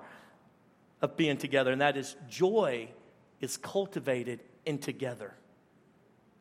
[1.01, 2.89] of being together, and that is joy
[3.41, 5.33] is cultivated in together.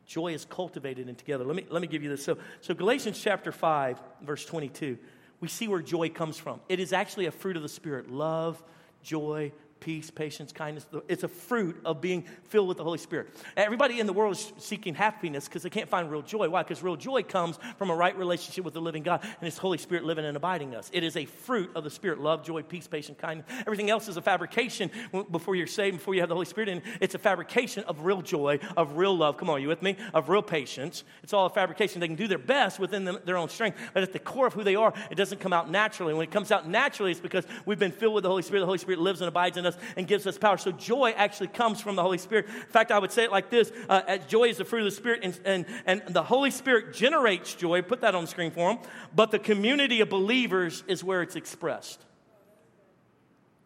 [0.06, 1.44] Joy is cultivated in together.
[1.44, 2.24] Let me, let me give you this.
[2.24, 4.98] So, so Galatians chapter 5, verse 22,
[5.40, 6.60] we see where joy comes from.
[6.68, 8.62] It is actually a fruit of the Spirit love,
[9.02, 10.86] joy, peace, patience, kindness.
[11.08, 13.30] It's a fruit of being filled with the Holy Spirit.
[13.56, 16.48] Everybody in the world is seeking happiness because they can't find real joy.
[16.48, 16.62] Why?
[16.62, 19.78] Because real joy comes from a right relationship with the living God and His Holy
[19.78, 20.88] Spirit living and abiding us.
[20.92, 23.46] It is a fruit of the Spirit love, joy, peace, patience, kindness.
[23.66, 24.88] Everything else is a fabrication
[25.32, 26.68] before you're saved, before you have the Holy Spirit.
[26.68, 29.36] And it's a fabrication of real joy, of real love.
[29.36, 29.96] Come on, you with me?
[30.14, 31.02] Of real patience.
[31.24, 32.00] It's all a fabrication.
[32.00, 34.52] They can do their best within them, their own strength, but at the core of
[34.52, 36.14] who they are, it doesn't come out naturally.
[36.14, 38.60] When it comes out naturally, it's because we've been filled with the Holy Spirit.
[38.60, 40.56] The Holy Spirit lives and abides in us us and gives us power.
[40.56, 42.46] So joy actually comes from the Holy Spirit.
[42.46, 44.96] In fact, I would say it like this uh, joy is the fruit of the
[44.96, 47.82] Spirit, and, and, and the Holy Spirit generates joy.
[47.82, 48.82] Put that on the screen for them.
[49.14, 52.04] But the community of believers is where it's expressed.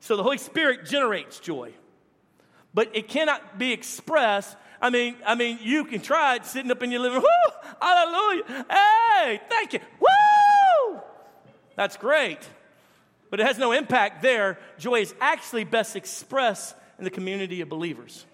[0.01, 1.73] So the Holy Spirit generates joy,
[2.73, 6.83] but it cannot be expressed I mean, I mean, you can try it sitting up
[6.83, 7.75] in your living room.
[7.81, 8.67] Hallelujah.
[8.71, 9.81] Hey, thank you.
[10.01, 11.01] Woo!
[11.77, 12.39] That's great.
[13.31, 14.59] But it has no impact there.
[14.79, 18.25] Joy is actually best expressed in the community of believers.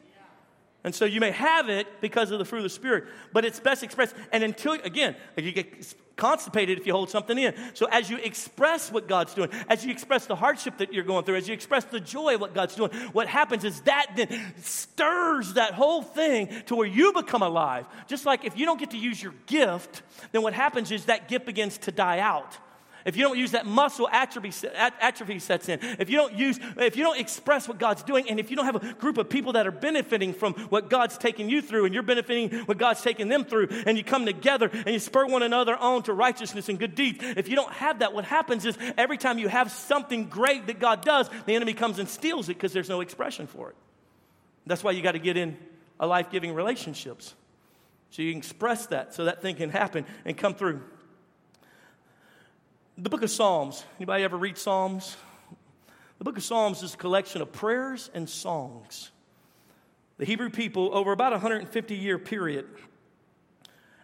[0.85, 3.61] And so you may have it because of the fruit of the Spirit, but it's
[3.61, 4.17] best expressed.
[4.33, 7.55] And until, again, you get constipated if you hold something in.
[7.75, 11.25] So as you express what God's doing, as you express the hardship that you're going
[11.25, 14.55] through, as you express the joy of what God's doing, what happens is that then
[14.61, 17.87] stirs that whole thing to where you become alive.
[18.09, 20.03] Just like if you don't get to use your gift,
[20.33, 22.59] then what happens is that gift begins to die out.
[23.05, 25.79] If you don't use that muscle atrophy, atrophy sets in.
[25.99, 28.65] If you don't use, if you don't express what God's doing, and if you don't
[28.65, 31.95] have a group of people that are benefiting from what God's taking you through, and
[31.95, 35.43] you're benefiting what God's taking them through, and you come together and you spur one
[35.43, 37.19] another on to righteousness and good deeds.
[37.23, 40.79] If you don't have that, what happens is every time you have something great that
[40.79, 43.77] God does, the enemy comes and steals it because there's no expression for it.
[44.67, 45.57] That's why you got to get in
[45.99, 47.35] a life-giving relationships.
[48.11, 50.83] So you can express that so that thing can happen and come through.
[53.03, 53.85] The book of Psalms.
[53.99, 55.17] Anybody ever read Psalms?
[56.19, 59.11] The book of Psalms is a collection of prayers and songs.
[60.19, 62.65] The Hebrew people, over about a 150 year period,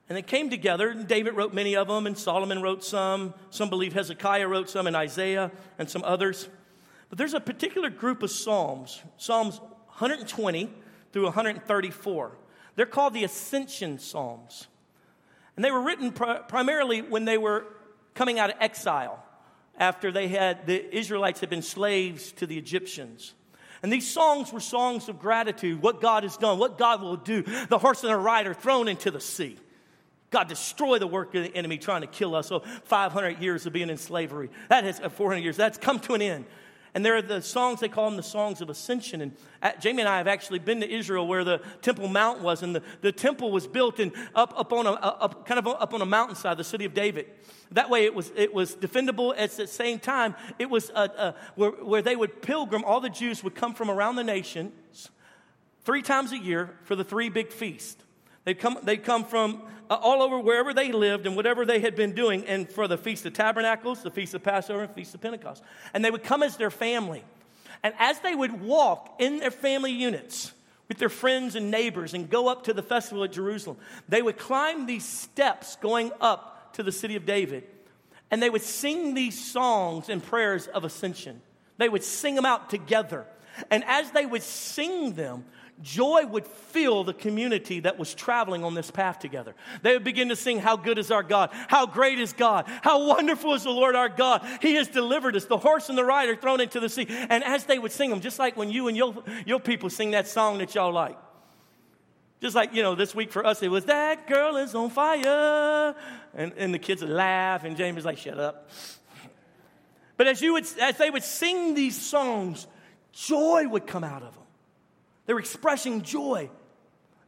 [0.08, 0.88] and they came together.
[0.88, 3.34] And David wrote many of them, and Solomon wrote some.
[3.50, 6.48] Some believe Hezekiah wrote some, and Isaiah, and some others.
[7.08, 10.72] But there's a particular group of Psalms, Psalms 120
[11.12, 12.32] through 134.
[12.74, 14.66] They're called the Ascension Psalms.
[15.54, 17.64] And they were written pr- primarily when they were
[18.18, 19.24] coming out of exile
[19.78, 23.32] after they had the Israelites had been slaves to the Egyptians.
[23.80, 27.42] And these songs were songs of gratitude, what God has done, what God will do.
[27.42, 29.56] The horse and the rider thrown into the sea.
[30.30, 32.48] God destroy the work of the enemy trying to kill us.
[32.48, 34.50] So 500 years of being in slavery.
[34.68, 35.56] That has uh, 400 years.
[35.56, 36.44] That's come to an end.
[36.98, 39.20] And there are the songs, they call them the songs of ascension.
[39.20, 42.64] And uh, Jamie and I have actually been to Israel where the Temple Mount was.
[42.64, 45.94] And the, the temple was built in, up, up on a, up, kind of up
[45.94, 47.26] on a mountainside, the city of David.
[47.70, 49.32] That way it was, it was defendable.
[49.38, 50.90] At the same time, it was
[51.54, 55.08] where, where they would pilgrim, all the Jews would come from around the nations
[55.84, 58.02] three times a year for the three big feasts.
[58.48, 61.94] They'd come, they'd come from uh, all over wherever they lived and whatever they had
[61.94, 65.20] been doing, and for the Feast of Tabernacles, the Feast of Passover, and Feast of
[65.20, 65.62] Pentecost.
[65.92, 67.22] And they would come as their family.
[67.82, 70.54] And as they would walk in their family units
[70.88, 73.76] with their friends and neighbors and go up to the festival at Jerusalem,
[74.08, 77.64] they would climb these steps going up to the city of David.
[78.30, 81.42] And they would sing these songs and prayers of ascension.
[81.76, 83.26] They would sing them out together.
[83.70, 85.44] And as they would sing them,
[85.82, 89.54] joy would fill the community that was traveling on this path together.
[89.82, 91.50] They would begin to sing, How good is our God?
[91.52, 92.66] How great is God?
[92.82, 94.46] How wonderful is the Lord our God?
[94.60, 97.06] He has delivered us, the horse and the rider thrown into the sea.
[97.08, 100.12] And as they would sing them, just like when you and your, your people sing
[100.12, 101.16] that song that y'all like.
[102.40, 105.94] Just like, you know, this week for us, it was, That girl is on fire.
[106.34, 108.70] And, and the kids would laugh, and James was like, Shut up.
[110.16, 112.66] But as, you would, as they would sing these songs,
[113.12, 114.44] joy would come out of them.
[115.28, 116.48] They were expressing joy.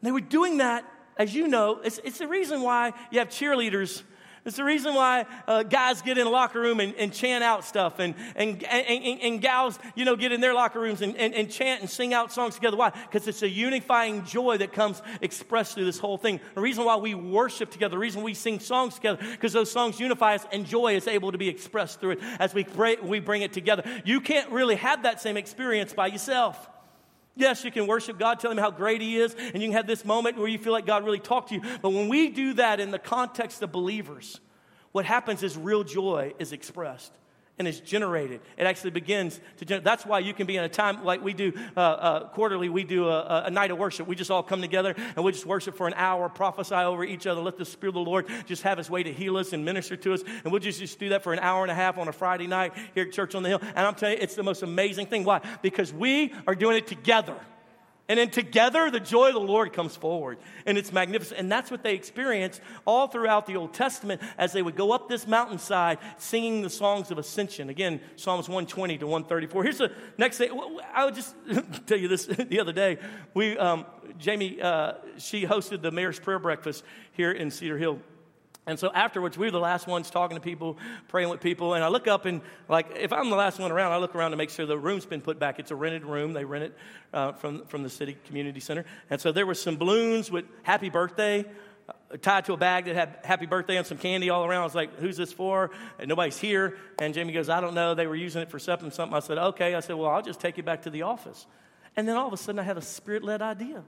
[0.01, 4.03] They were doing that, as you know, it's, it's the reason why you have cheerleaders.
[4.47, 7.63] It's the reason why uh, guys get in the locker room and, and chant out
[7.63, 11.35] stuff, and, and, and, and, gals, you know, get in their locker rooms and, and,
[11.35, 12.79] and chant and sing out songs together.
[12.79, 12.89] Why?
[12.89, 16.41] Because it's a unifying joy that comes expressed through this whole thing.
[16.55, 20.01] The reason why we worship together, the reason we sing songs together, because those songs
[20.01, 23.21] unify us, and joy is able to be expressed through it as we, pray, we
[23.21, 23.83] bring it together.
[24.07, 26.67] You can't really have that same experience by yourself.
[27.37, 29.87] Yes, you can worship God, tell Him how great He is, and you can have
[29.87, 31.63] this moment where you feel like God really talked to you.
[31.81, 34.41] But when we do that in the context of believers,
[34.93, 37.13] what happens is real joy is expressed
[37.61, 38.41] and is generated.
[38.57, 39.85] It actually begins to generate.
[39.85, 42.85] That's why you can be in a time like we do uh, uh, quarterly, we
[42.85, 44.07] do a, a, night of worship.
[44.07, 47.27] We just all come together and we just worship for an hour, prophesy over each
[47.27, 49.63] other, let the Spirit of the Lord just have His way to heal us and
[49.63, 50.23] minister to us.
[50.43, 52.47] And we'll just, just do that for an hour and a half on a Friday
[52.47, 53.61] night here at Church on the Hill.
[53.61, 55.25] And I'm telling you, it's the most amazing thing.
[55.25, 55.43] Why?
[55.61, 57.37] Because we are doing it together.
[58.11, 60.39] And then together, the joy of the Lord comes forward.
[60.67, 61.39] And it's magnificent.
[61.39, 65.09] And that's what they experienced all throughout the Old Testament as they would go up
[65.09, 67.69] this mountainside singing the songs of ascension.
[67.69, 69.63] Again, Psalms 120 to 134.
[69.63, 70.51] Here's the next thing.
[70.93, 71.37] I would just
[71.87, 72.99] tell you this the other day.
[73.33, 73.87] We, um,
[74.19, 78.01] Jamie, uh, she hosted the mayor's prayer breakfast here in Cedar Hill.
[78.71, 80.79] And so afterwards, we were the last ones talking to people,
[81.09, 81.75] praying with people.
[81.75, 84.31] And I look up and, like, if I'm the last one around, I look around
[84.31, 85.59] to make sure the room's been put back.
[85.59, 86.35] It's a rented room.
[86.35, 86.77] They rent it
[87.13, 88.85] uh, from, from the city community center.
[89.11, 91.45] And so there were some balloons with happy birthday
[91.89, 94.61] uh, tied to a bag that had happy birthday and some candy all around.
[94.61, 95.73] I was like, who's this for?
[95.99, 96.77] And nobody's here.
[97.01, 97.97] And Jamie goes, I don't know.
[97.97, 99.17] They were using it for something, something.
[99.17, 99.75] I said, okay.
[99.75, 101.47] I said, well, I'll just take you back to the office.
[101.97, 103.83] And then all of a sudden, I had a spirit led idea.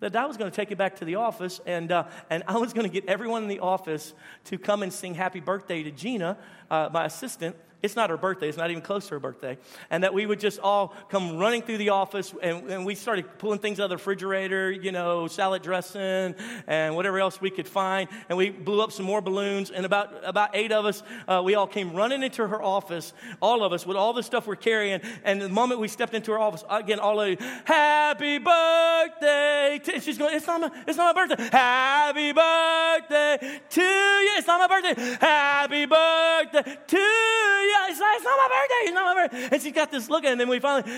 [0.00, 2.58] That I was going to take it back to the office and, uh, and I
[2.58, 5.90] was going to get everyone in the office to come and sing happy birthday to
[5.90, 6.38] Gina,
[6.70, 9.58] uh, my assistant, it's not her birthday, it's not even close to her birthday.
[9.90, 13.38] And that we would just all come running through the office and, and we started
[13.38, 16.34] pulling things out of the refrigerator, you know, salad dressing
[16.66, 18.08] and whatever else we could find.
[18.28, 19.70] And we blew up some more balloons.
[19.70, 23.62] And about, about eight of us, uh, we all came running into her office, all
[23.62, 25.00] of us, with all the stuff we're carrying.
[25.22, 29.80] And the moment we stepped into her office, again, all of you, happy birthday.
[29.84, 31.48] To, she's going, it's not, my, it's not my birthday.
[31.52, 34.34] Happy birthday to you.
[34.38, 35.18] It's not my birthday.
[35.20, 38.82] Happy birthday to you yeah, it's, it's not my birthday.
[38.82, 39.48] It's not my birthday.
[39.52, 40.32] And she's got this look at.
[40.32, 40.90] And then we finally,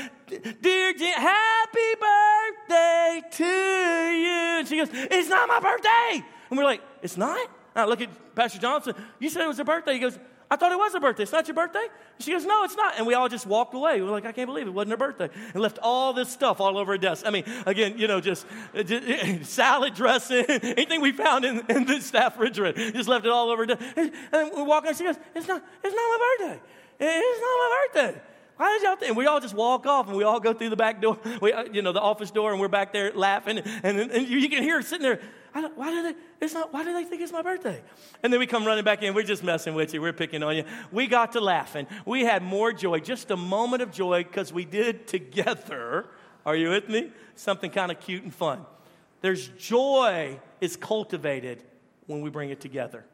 [0.60, 4.58] dear Jean, happy birthday to you.
[4.58, 6.24] And she goes, it's not my birthday.
[6.50, 7.40] And we're like, it's not?
[7.74, 8.94] And I look at Pastor Johnson.
[9.18, 9.94] You said it was her birthday.
[9.94, 10.18] He goes,
[10.50, 11.24] I thought it was her birthday.
[11.24, 11.86] It's not your birthday?
[12.20, 12.94] She goes, No, it's not.
[12.96, 14.00] And we all just walked away.
[14.00, 15.28] We're like, I can't believe it wasn't her birthday.
[15.52, 17.26] And left all this stuff all over her desk.
[17.26, 18.46] I mean, again, you know, just,
[18.84, 22.92] just salad dressing, anything we found in, in the staff refrigerator.
[22.92, 23.82] Just left it all over her desk.
[23.96, 26.60] And we're walking, she goes, It's not, it's not my birthday.
[27.00, 28.20] It's not my birthday.
[28.58, 29.10] Why did y'all think?
[29.10, 31.52] And we all just walk off and we all go through the back door, we,
[31.52, 33.58] uh, you know, the office door, and we're back there laughing.
[33.58, 35.20] And, and, and you can hear her sitting there.
[35.52, 36.14] Why do they?
[36.40, 36.72] It's not.
[36.72, 37.82] Why do they think it's my birthday?
[38.22, 39.14] And then we come running back in.
[39.14, 40.00] We're just messing with you.
[40.00, 40.64] We're picking on you.
[40.92, 41.86] We got to laughing.
[42.06, 46.06] We had more joy, just a moment of joy, because we did together.
[46.46, 47.12] Are you with me?
[47.34, 48.64] Something kind of cute and fun.
[49.20, 51.62] There's joy is cultivated
[52.06, 53.04] when we bring it together.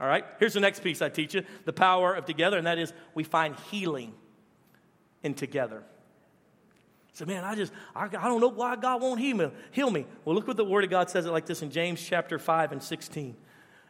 [0.00, 0.24] All right.
[0.38, 3.24] Here's the next piece I teach you: the power of together, and that is we
[3.24, 4.14] find healing
[5.22, 5.82] in together.
[7.18, 10.06] So, man, I just, I, I don't know why God won't heal me, heal me.
[10.24, 12.70] Well, look what the Word of God says it like this in James chapter 5
[12.70, 13.34] and 16.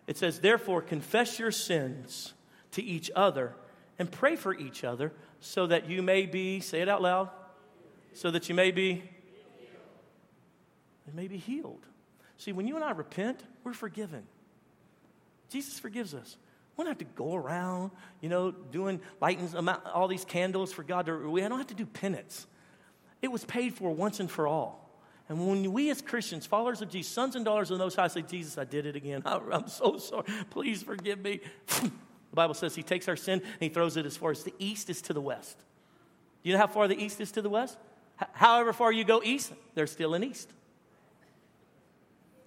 [0.06, 2.32] It says, Therefore, confess your sins
[2.70, 3.54] to each other
[3.98, 7.28] and pray for each other so that you may be, say it out loud,
[8.14, 9.02] so that you may be,
[11.12, 11.84] may be healed.
[12.38, 14.22] See, when you and I repent, we're forgiven.
[15.50, 16.38] Jesus forgives us.
[16.78, 17.90] We don't have to go around,
[18.22, 19.50] you know, doing lighting
[19.92, 21.04] all these candles for God.
[21.04, 22.46] To, we don't have to do penance.
[23.20, 24.88] It was paid for once and for all.
[25.28, 28.08] And when we as Christians, followers of Jesus, sons and daughters of the Most High,
[28.08, 29.22] say, Jesus, I did it again.
[29.26, 30.24] I'm so sorry.
[30.50, 31.40] Please forgive me.
[31.66, 31.90] the
[32.32, 34.88] Bible says he takes our sin and he throws it as far as the east
[34.88, 35.58] is to the west.
[36.42, 37.76] Do you know how far the east is to the west?
[38.20, 40.50] H- however far you go east, there's still an east.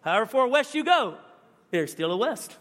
[0.01, 1.17] However far west you go,
[1.69, 2.55] there's still a west.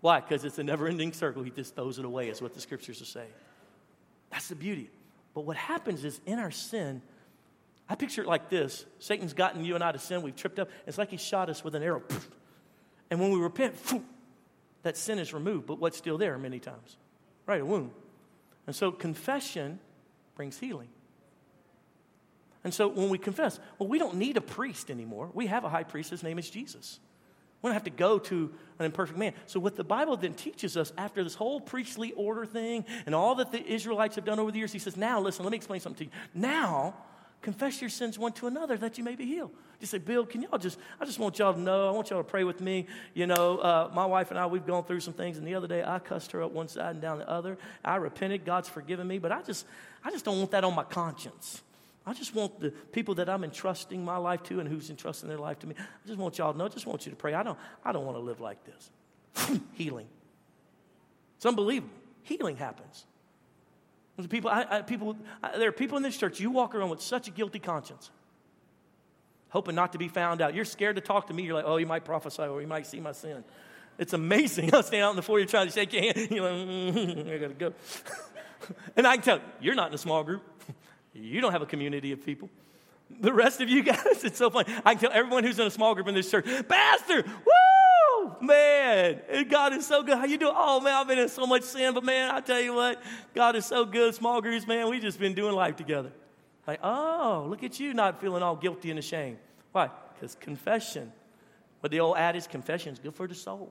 [0.00, 0.20] Why?
[0.20, 1.42] Because it's a never ending circle.
[1.42, 3.32] He just throws it away, is what the scriptures are saying.
[4.30, 4.90] That's the beauty.
[5.34, 7.02] But what happens is in our sin,
[7.88, 10.22] I picture it like this Satan's gotten you and I to sin.
[10.22, 10.68] We've tripped up.
[10.86, 12.02] It's like he shot us with an arrow.
[13.10, 13.74] And when we repent,
[14.82, 15.66] that sin is removed.
[15.66, 16.96] But what's still there many times?
[17.46, 17.92] Right, a wound.
[18.66, 19.78] And so confession
[20.34, 20.88] brings healing.
[22.64, 25.30] And so when we confess, well, we don't need a priest anymore.
[25.32, 26.10] We have a high priest.
[26.10, 26.98] His name is Jesus.
[27.62, 29.32] We don't have to go to an imperfect man.
[29.46, 33.36] So, what the Bible then teaches us after this whole priestly order thing and all
[33.36, 35.80] that the Israelites have done over the years, he says, Now, listen, let me explain
[35.80, 36.20] something to you.
[36.34, 36.94] Now,
[37.42, 39.52] confess your sins one to another that you may be healed.
[39.78, 42.20] Just say, Bill, can y'all just, I just want y'all to know, I want y'all
[42.20, 42.86] to pray with me.
[43.14, 45.68] You know, uh, my wife and I, we've gone through some things, and the other
[45.68, 47.58] day I cussed her up one side and down the other.
[47.84, 49.66] I repented, God's forgiven me, but I just,
[50.02, 51.62] I just don't want that on my conscience.
[52.06, 55.38] I just want the people that I'm entrusting my life to and who's entrusting their
[55.38, 55.74] life to me.
[55.78, 56.66] I just want y'all to know.
[56.66, 57.34] I just want you to pray.
[57.34, 59.60] I don't, I don't want to live like this.
[59.72, 60.06] Healing.
[61.36, 61.92] It's unbelievable.
[62.22, 63.04] Healing happens.
[64.30, 67.02] People, I, I, people, I, there are people in this church, you walk around with
[67.02, 68.10] such a guilty conscience,
[69.50, 70.54] hoping not to be found out.
[70.54, 71.42] You're scared to talk to me.
[71.42, 73.44] You're like, oh, you might prophesy or you might see my sin.
[73.98, 74.70] It's amazing.
[74.74, 76.16] I'll stand out in the you're trying to shake your hand.
[76.30, 77.74] You're like, mm, I got to go.
[78.96, 80.42] and I can tell, you're not in a small group.
[81.12, 82.50] You don't have a community of people.
[83.20, 84.72] The rest of you guys, it's so funny.
[84.84, 87.65] I can tell everyone who's in a small group in this church, Pastor, woo,
[88.26, 90.18] Oh, man, God is so good.
[90.18, 90.54] How you doing?
[90.56, 93.02] Oh man, I've been in so much sin, but man, I tell you what,
[93.34, 94.14] God is so good.
[94.14, 96.10] Small groups, man, we just been doing life together.
[96.66, 99.38] Like, oh, look at you not feeling all guilty and ashamed.
[99.72, 99.90] Why?
[100.14, 101.12] Because confession.
[101.80, 103.70] But the old adage, confession is good for the soul.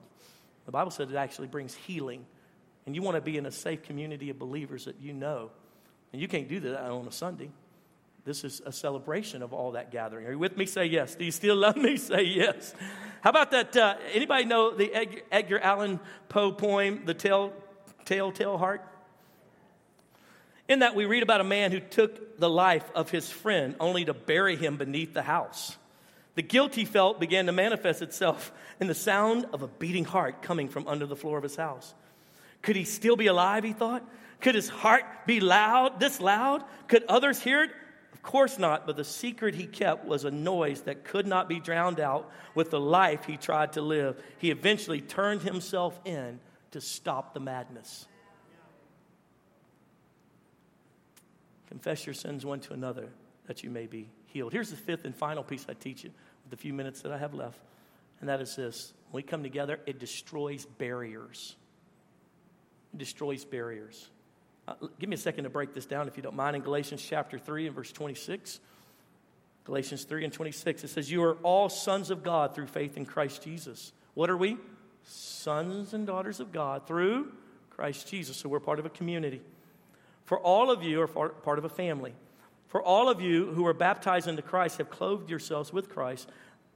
[0.64, 2.24] The Bible says it actually brings healing.
[2.86, 5.50] And you want to be in a safe community of believers that you know
[6.12, 7.50] and you can't do that on a Sunday.
[8.24, 10.26] This is a celebration of all that gathering.
[10.26, 10.66] Are you with me?
[10.66, 11.14] Say yes.
[11.14, 11.96] Do you still love me?
[11.98, 12.74] Say yes.
[13.26, 13.76] How about that?
[13.76, 14.94] Uh, anybody know the
[15.32, 17.52] Edgar, Allan Poe poem, The Tell,
[18.04, 18.86] Telltale Heart?
[20.68, 24.04] In that, we read about a man who took the life of his friend only
[24.04, 25.76] to bury him beneath the house.
[26.36, 30.40] The guilt he felt began to manifest itself in the sound of a beating heart
[30.40, 31.94] coming from under the floor of his house.
[32.62, 34.08] Could he still be alive, he thought?
[34.40, 36.62] Could his heart be loud, this loud?
[36.86, 37.70] Could others hear it?
[38.26, 42.00] Course not, but the secret he kept was a noise that could not be drowned
[42.00, 44.20] out with the life he tried to live.
[44.38, 46.40] He eventually turned himself in
[46.72, 48.08] to stop the madness.
[51.68, 53.10] Confess your sins one to another
[53.46, 54.52] that you may be healed.
[54.52, 56.10] Here's the fifth and final piece I teach you
[56.42, 57.60] with the few minutes that I have left,
[58.18, 58.92] and that is this.
[59.12, 61.54] When we come together, it destroys barriers.
[62.92, 64.10] It destroys barriers.
[64.68, 66.56] Uh, give me a second to break this down, if you don't mind.
[66.56, 68.60] In Galatians chapter 3 and verse 26,
[69.64, 73.04] Galatians 3 and 26, it says, You are all sons of God through faith in
[73.04, 73.92] Christ Jesus.
[74.14, 74.56] What are we?
[75.04, 77.32] Sons and daughters of God through
[77.70, 78.36] Christ Jesus.
[78.36, 79.40] So we're part of a community.
[80.24, 82.14] For all of you are part of a family.
[82.68, 86.28] For all of you who are baptized into Christ have clothed yourselves with Christ.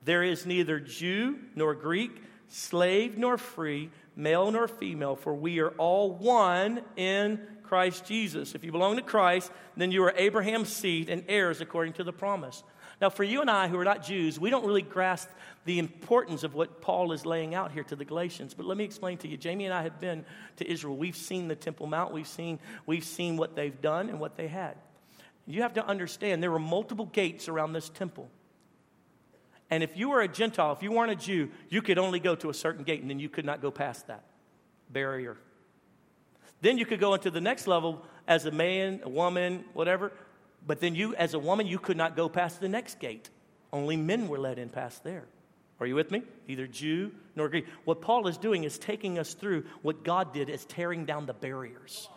[0.05, 5.70] There is neither Jew nor Greek, slave nor free, male nor female, for we are
[5.70, 7.41] all one in
[7.71, 8.57] Christ Jesus.
[8.57, 12.12] If you belong to Christ, then you are Abraham's seed and heirs according to the
[12.12, 12.64] promise.
[13.01, 15.29] Now, for you and I who are not Jews, we don't really grasp
[15.66, 18.55] the importance of what Paul is laying out here to the Galatians.
[18.55, 19.37] But let me explain to you.
[19.37, 20.25] Jamie and I have been
[20.57, 20.97] to Israel.
[20.97, 24.49] We've seen the Temple Mount, we've seen, we've seen what they've done and what they
[24.49, 24.75] had.
[25.47, 28.29] You have to understand there were multiple gates around this temple.
[29.71, 32.35] And if you were a Gentile, if you weren't a Jew, you could only go
[32.35, 34.25] to a certain gate and then you could not go past that
[34.91, 35.37] barrier.
[36.61, 40.13] Then you could go into the next level as a man, a woman, whatever.
[40.67, 43.31] But then you, as a woman, you could not go past the next gate.
[43.73, 45.25] Only men were let in past there.
[45.81, 46.23] Are you with me?
[46.47, 47.67] Neither Jew nor Greek.
[47.85, 51.33] What Paul is doing is taking us through what God did is tearing down the
[51.33, 52.09] barriers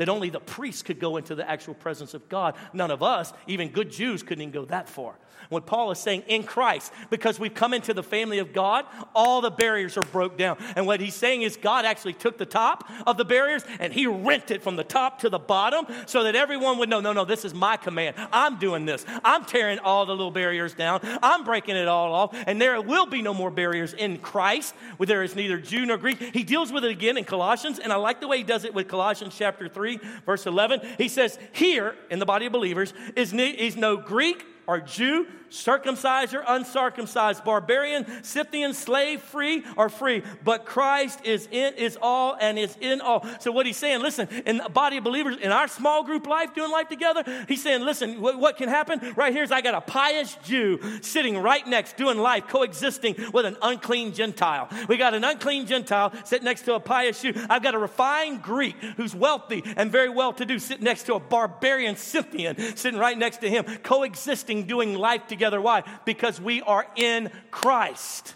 [0.00, 2.54] that only the priests could go into the actual presence of God.
[2.72, 5.14] None of us, even good Jews, couldn't even go that far.
[5.50, 9.42] What Paul is saying in Christ, because we've come into the family of God, all
[9.42, 10.56] the barriers are broke down.
[10.74, 14.06] And what he's saying is God actually took the top of the barriers and he
[14.06, 17.26] rent it from the top to the bottom so that everyone would know, no, no,
[17.26, 18.16] this is my command.
[18.32, 19.04] I'm doing this.
[19.22, 21.00] I'm tearing all the little barriers down.
[21.22, 22.34] I'm breaking it all off.
[22.46, 25.98] And there will be no more barriers in Christ where there is neither Jew nor
[25.98, 26.20] Greek.
[26.20, 28.72] He deals with it again in Colossians, and I like the way he does it
[28.72, 32.94] with Colossians chapter 3 3, verse 11, he says, Here in the body of believers
[33.16, 40.22] is, is no Greek or Jew, circumcised or uncircumcised, barbarian, Scythian, slave, free or free,
[40.44, 43.26] but Christ is in is all and is in all.
[43.40, 46.54] So what he's saying, listen, in the body of believers, in our small group life,
[46.54, 49.74] doing life together, he's saying, listen, what, what can happen right here is I got
[49.74, 54.68] a pious Jew sitting right next, doing life, coexisting with an unclean Gentile.
[54.88, 57.32] We got an unclean Gentile sitting next to a pious Jew.
[57.50, 61.14] I've got a refined Greek who's wealthy and very well to do sitting next to
[61.14, 65.60] a barbarian Scythian sitting right next to him, coexisting, doing life together.
[65.60, 65.84] Why?
[66.04, 68.34] Because we are in Christ.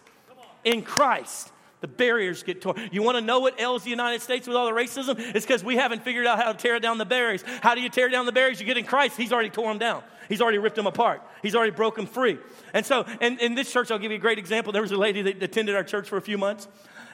[0.64, 1.50] In Christ.
[1.84, 2.80] The barriers get torn.
[2.92, 5.18] You want to know what ails the United States with all the racism?
[5.18, 7.44] It's because we haven't figured out how to tear down the barriers.
[7.60, 8.58] How do you tear down the barriers?
[8.58, 9.18] You get in Christ.
[9.18, 10.02] He's already torn them down.
[10.30, 11.20] He's already ripped them apart.
[11.42, 12.38] He's already broken free.
[12.72, 14.72] And so, in, in this church, I'll give you a great example.
[14.72, 16.68] There was a lady that attended our church for a few months.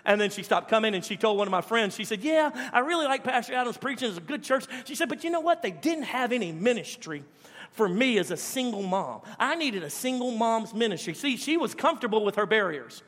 [0.04, 2.50] And then she stopped coming and she told one of my friends, she said, Yeah,
[2.72, 4.08] I really like Pastor Adams preaching.
[4.08, 4.66] It's a good church.
[4.84, 5.62] She said, But you know what?
[5.62, 7.24] They didn't have any ministry
[7.72, 9.22] for me as a single mom.
[9.38, 11.14] I needed a single mom's ministry.
[11.14, 13.02] See, she was comfortable with her barriers.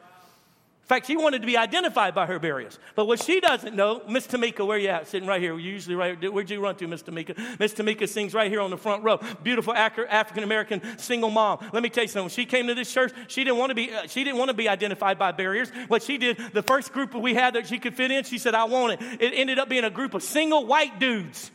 [0.82, 2.78] In fact, she wanted to be identified by her barriers.
[2.96, 5.06] But what she doesn't know, Miss Tamika, where you at?
[5.06, 5.56] Sitting right here.
[5.56, 7.38] Usually right Where'd you run to, Miss Tamika?
[7.60, 9.20] Miss Tamika sings right here on the front row.
[9.44, 11.64] Beautiful African American single mom.
[11.72, 12.30] Let me tell you something.
[12.30, 14.54] She came to this church, she didn't want to be, uh, she didn't want to
[14.54, 15.70] be identified by barriers.
[15.86, 18.54] What she did, the first group we had that she could fit in, she said,
[18.54, 19.22] I want it.
[19.22, 21.52] It ended up being a group of single white dudes.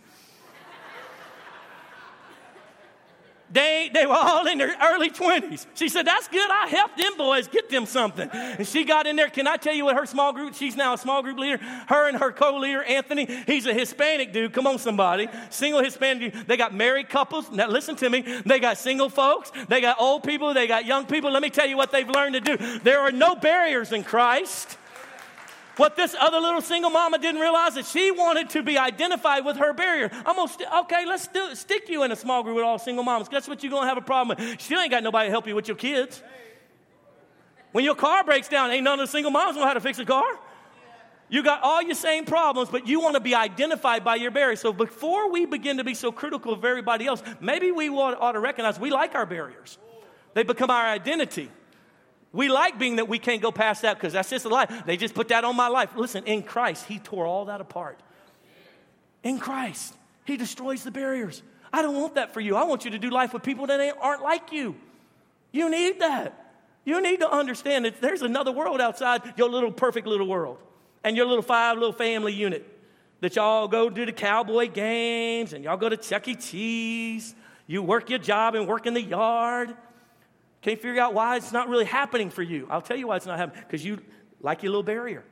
[3.49, 5.67] They, they were all in their early 20s.
[5.73, 6.49] She said, That's good.
[6.49, 8.29] I helped them boys get them something.
[8.31, 9.29] And she got in there.
[9.29, 11.57] Can I tell you what her small group, she's now a small group leader.
[11.87, 14.51] Her and her co leader, Anthony, he's a Hispanic dude.
[14.51, 15.29] Come on, somebody.
[15.49, 16.47] Single Hispanic dude.
[16.47, 17.49] They got married couples.
[17.49, 18.21] Now, listen to me.
[18.45, 19.51] They got single folks.
[19.69, 20.53] They got old people.
[20.53, 21.31] They got young people.
[21.31, 22.79] Let me tell you what they've learned to do.
[22.79, 24.77] There are no barriers in Christ.
[25.78, 29.57] What this other little single mama didn't realize is she wanted to be identified with
[29.57, 30.09] her barrier.
[30.25, 33.03] I'm gonna st- okay, let's do, stick you in a small group with all single
[33.03, 33.30] moms.
[33.30, 34.59] Guess what you're gonna have a problem with?
[34.59, 36.21] She ain't got nobody to help you with your kids.
[37.73, 39.99] When your car breaks down, ain't none of the single moms know how to fix
[39.99, 40.25] a car.
[41.30, 44.55] You got all your same problems, but you want to be identified by your barrier.
[44.55, 48.39] So before we begin to be so critical of everybody else, maybe we ought to
[48.39, 49.78] recognize we like our barriers.
[50.34, 51.51] They become our identity.
[52.34, 54.65] We like being that we can't go past that because that's just a lie.
[54.86, 55.91] They just put that on my life.
[55.95, 57.99] Listen, in Christ, He tore all that apart.
[59.23, 61.41] In Christ, He destroys the barriers.
[61.71, 62.55] I don't want that for you.
[62.55, 64.75] I want you to do life with people that aren't like you.
[65.51, 66.47] You need that.
[66.86, 70.57] You need to understand that there's another world outside your little perfect little world
[71.03, 72.65] and your little five little family unit
[73.19, 76.36] that y'all go to the cowboy games and y'all go to Chuck E.
[76.36, 79.75] Cheese You work your job and work in the yard.
[80.61, 82.67] Can't figure out why it's not really happening for you.
[82.69, 83.63] I'll tell you why it's not happening.
[83.65, 84.01] Because you
[84.41, 85.23] like your little barrier.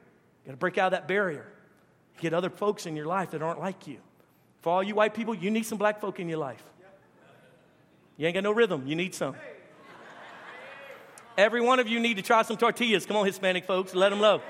[0.44, 1.46] You gotta break out of that barrier.
[2.20, 3.98] Get other folks in your life that aren't like you.
[4.62, 6.64] For all you white people, you need some black folk in your life.
[8.18, 8.88] You ain't got no rhythm.
[8.88, 9.36] You need some.
[11.38, 13.06] Every one of you need to try some tortillas.
[13.06, 14.42] Come on, Hispanic folks, let them know.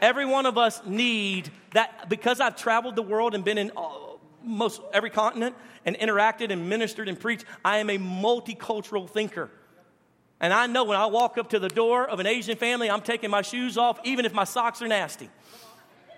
[0.00, 3.72] Every one of us need that because I've traveled the world and been in
[4.44, 7.44] most every continent and interacted and ministered and preached.
[7.64, 9.50] I am a multicultural thinker.
[10.42, 13.00] And I know when I walk up to the door of an Asian family, I'm
[13.00, 15.30] taking my shoes off, even if my socks are nasty.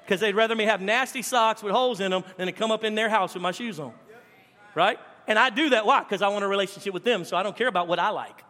[0.03, 2.85] Because they'd rather me have nasty socks with holes in them than to come up
[2.85, 3.93] in their house with my shoes on.
[4.75, 4.99] Right?
[5.27, 5.85] And I do that.
[5.85, 6.01] Why?
[6.01, 8.43] Because I want a relationship with them, so I don't care about what I like.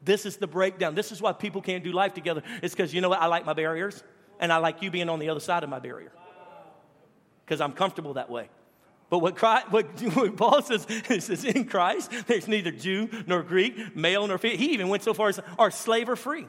[0.00, 0.94] This is the breakdown.
[0.94, 2.42] This is why people can't do life together.
[2.62, 3.20] It's because you know what?
[3.20, 4.02] I like my barriers,
[4.40, 6.12] and I like you being on the other side of my barrier
[7.44, 8.48] because I'm comfortable that way.
[9.12, 9.84] But what, Christ, what,
[10.14, 14.56] what, Paul says, says, in Christ, there's neither Jew nor Greek, male nor female.
[14.56, 16.46] He even went so far as, are slave or free.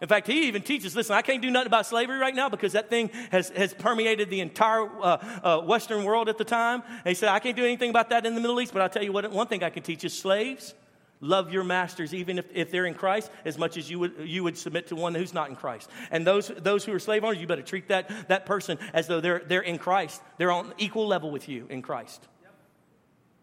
[0.00, 2.72] In fact, he even teaches, listen, I can't do nothing about slavery right now because
[2.72, 6.82] that thing has, has permeated the entire uh, uh, Western world at the time.
[6.88, 8.88] And he said, I can't do anything about that in the Middle East, but I'll
[8.88, 10.72] tell you what, one thing I can teach is slaves
[11.20, 14.42] Love your masters, even if, if they're in Christ, as much as you would, you
[14.44, 15.88] would submit to one who's not in Christ.
[16.10, 19.20] And those, those who are slave owners, you better treat that, that person as though
[19.20, 20.20] they're, they're in Christ.
[20.38, 22.26] They're on equal level with you in Christ.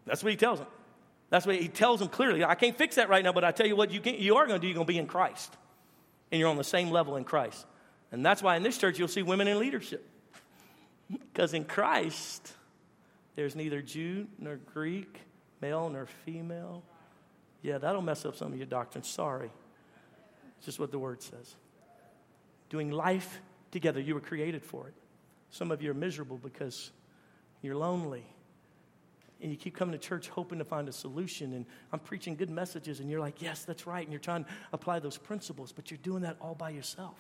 [0.06, 0.68] That's what he tells them.
[1.30, 2.44] That's what he tells them clearly.
[2.44, 4.46] I can't fix that right now, but I tell you what you, can, you are
[4.46, 4.68] going to do.
[4.68, 5.56] You're going to be in Christ.
[6.32, 7.66] And you're on the same level in Christ.
[8.12, 10.08] And that's why in this church you'll see women in leadership.
[11.34, 12.54] Because in Christ,
[13.36, 15.20] there's neither Jew nor Greek,
[15.60, 16.84] male nor female,
[17.62, 19.04] yeah, that'll mess up some of your doctrine.
[19.04, 19.52] Sorry.
[20.58, 21.56] It's just what the word says.
[22.70, 23.42] Doing life
[23.72, 24.94] together, you were created for it.
[25.50, 26.92] Some of you are miserable because
[27.62, 28.26] you're lonely.
[29.42, 31.54] And you keep coming to church hoping to find a solution.
[31.54, 34.04] And I'm preaching good messages, and you're like, yes, that's right.
[34.04, 37.18] And you're trying to apply those principles, but you're doing that all by yourself.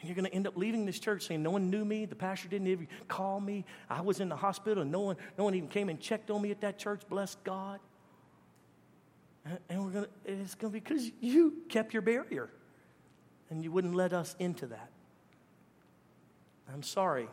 [0.00, 2.04] And you're going to end up leaving this church saying, No one knew me.
[2.04, 3.64] The pastor didn't even call me.
[3.90, 6.50] I was in the hospital, no one, no one even came and checked on me
[6.50, 7.02] at that church.
[7.08, 7.80] Bless God.
[9.68, 12.50] And we're gonna, it's going to be because you kept your barrier
[13.50, 14.90] and you wouldn't let us into that.
[16.72, 17.28] I'm sorry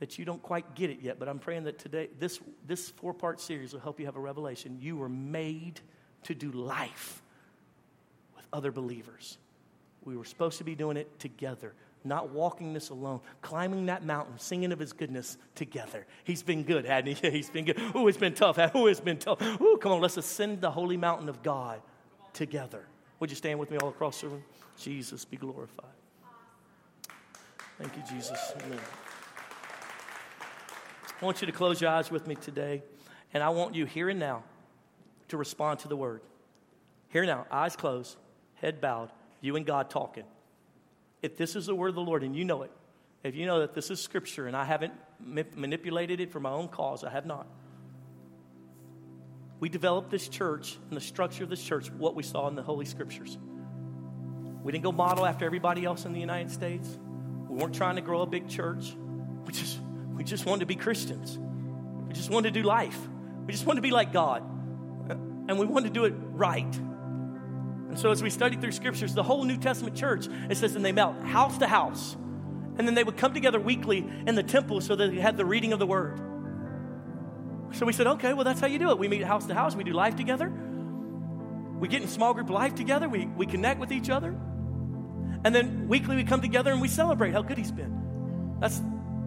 [0.00, 3.14] that you don't quite get it yet, but I'm praying that today, this, this four
[3.14, 4.78] part series will help you have a revelation.
[4.80, 5.80] You were made
[6.24, 7.22] to do life
[8.34, 9.38] with other believers.
[10.04, 11.74] We were supposed to be doing it together
[12.04, 16.06] not walking this alone, climbing that mountain, singing of his goodness together.
[16.24, 17.30] He's been good, hadn't he?
[17.32, 17.78] He's been good.
[17.94, 18.58] Ooh, it's been tough.
[18.74, 19.38] Ooh, it's been tough.
[19.40, 21.80] Oh, come on, let's ascend the holy mountain of God
[22.32, 22.84] together.
[23.20, 24.44] Would you stand with me all across the room?
[24.78, 25.86] Jesus be glorified.
[27.78, 28.52] Thank you, Jesus.
[28.64, 28.78] Amen.
[31.20, 32.82] I want you to close your eyes with me today,
[33.32, 34.42] and I want you here and now
[35.28, 36.20] to respond to the word.
[37.10, 38.16] Here and now, eyes closed,
[38.54, 40.24] head bowed, you and God talking
[41.22, 42.70] if this is the word of the Lord and you know it,
[43.22, 46.50] if you know that this is scripture and I haven't ma- manipulated it for my
[46.50, 47.46] own cause, I have not.
[49.60, 52.64] We developed this church and the structure of this church, what we saw in the
[52.64, 53.38] Holy Scriptures.
[54.64, 56.88] We didn't go model after everybody else in the United States.
[57.48, 58.96] We weren't trying to grow a big church.
[59.46, 59.78] We just,
[60.16, 61.38] we just wanted to be Christians.
[62.08, 62.98] We just wanted to do life.
[63.46, 64.42] We just wanted to be like God.
[65.48, 66.80] And we wanted to do it right.
[67.92, 70.82] And so, as we study through scriptures, the whole New Testament church, it says, and
[70.82, 72.16] they met house to house.
[72.78, 75.44] And then they would come together weekly in the temple so that they had the
[75.44, 76.18] reading of the word.
[77.72, 78.98] So we said, okay, well, that's how you do it.
[78.98, 80.50] We meet house to house, we do life together.
[81.80, 84.34] We get in small group life together, we, we connect with each other.
[85.44, 88.56] And then weekly we come together and we celebrate how good he's been.
[88.58, 88.80] That's,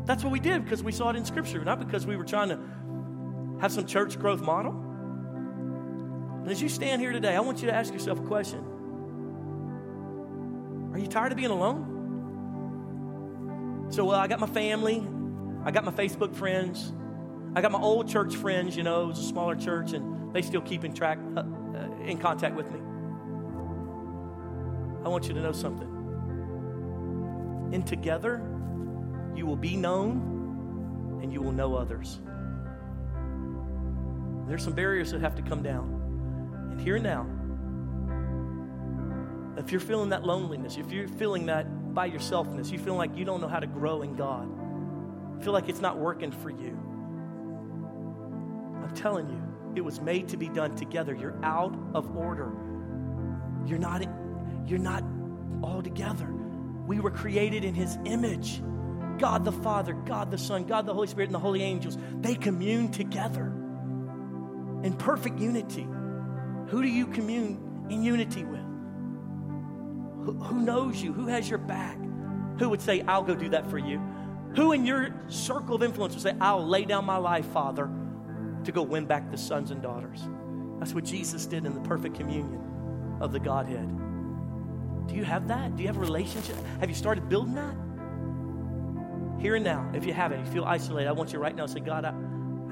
[0.05, 2.49] that's what we did because we saw it in scripture, not because we were trying
[2.49, 2.59] to
[3.61, 4.84] have some church growth model.
[6.45, 8.59] And as you stand here today, I want you to ask yourself a question
[10.93, 11.93] Are you tired of being alone?
[13.89, 15.03] So, well, I got my family,
[15.63, 16.93] I got my Facebook friends,
[17.55, 20.43] I got my old church friends, you know, it was a smaller church, and they
[20.43, 22.77] still keep in track, uh, uh, in contact with me.
[25.03, 25.89] I want you to know something.
[27.71, 28.43] In together,
[29.35, 32.19] you will be known and you will know others.
[34.47, 35.94] There's some barriers that have to come down.
[36.75, 37.25] And here now,
[39.57, 43.23] if you're feeling that loneliness, if you're feeling that by yourselfness, you feel like you
[43.23, 44.49] don't know how to grow in God,
[45.41, 46.77] feel like it's not working for you,
[48.83, 49.41] I'm telling you,
[49.75, 51.15] it was made to be done together.
[51.15, 52.51] You're out of order.
[53.65, 54.05] You're not,
[54.65, 55.03] you're not
[55.63, 56.29] all together.
[56.85, 58.61] We were created in His image.
[59.17, 62.35] God the Father, God the Son, God the Holy Spirit, and the holy angels, they
[62.35, 63.53] commune together.
[64.83, 65.87] in perfect unity.
[66.67, 68.59] Who do you commune in unity with?
[70.25, 71.13] Who, who knows you?
[71.13, 71.97] Who has your back?
[72.59, 73.99] Who would say, I'll go do that for you?
[74.55, 77.89] Who in your circle of influence would say, I'll lay down my life, Father,
[78.63, 80.27] to go win back the sons and daughters?
[80.79, 82.61] That's what Jesus did in the perfect communion
[83.21, 83.87] of the Godhead.
[85.07, 85.75] Do you have that?
[85.75, 86.55] Do you have a relationship?
[86.79, 87.75] Have you started building that?
[89.41, 91.71] Here and now, if you haven't, you feel isolated, I want you right now to
[91.71, 92.13] say, God, I,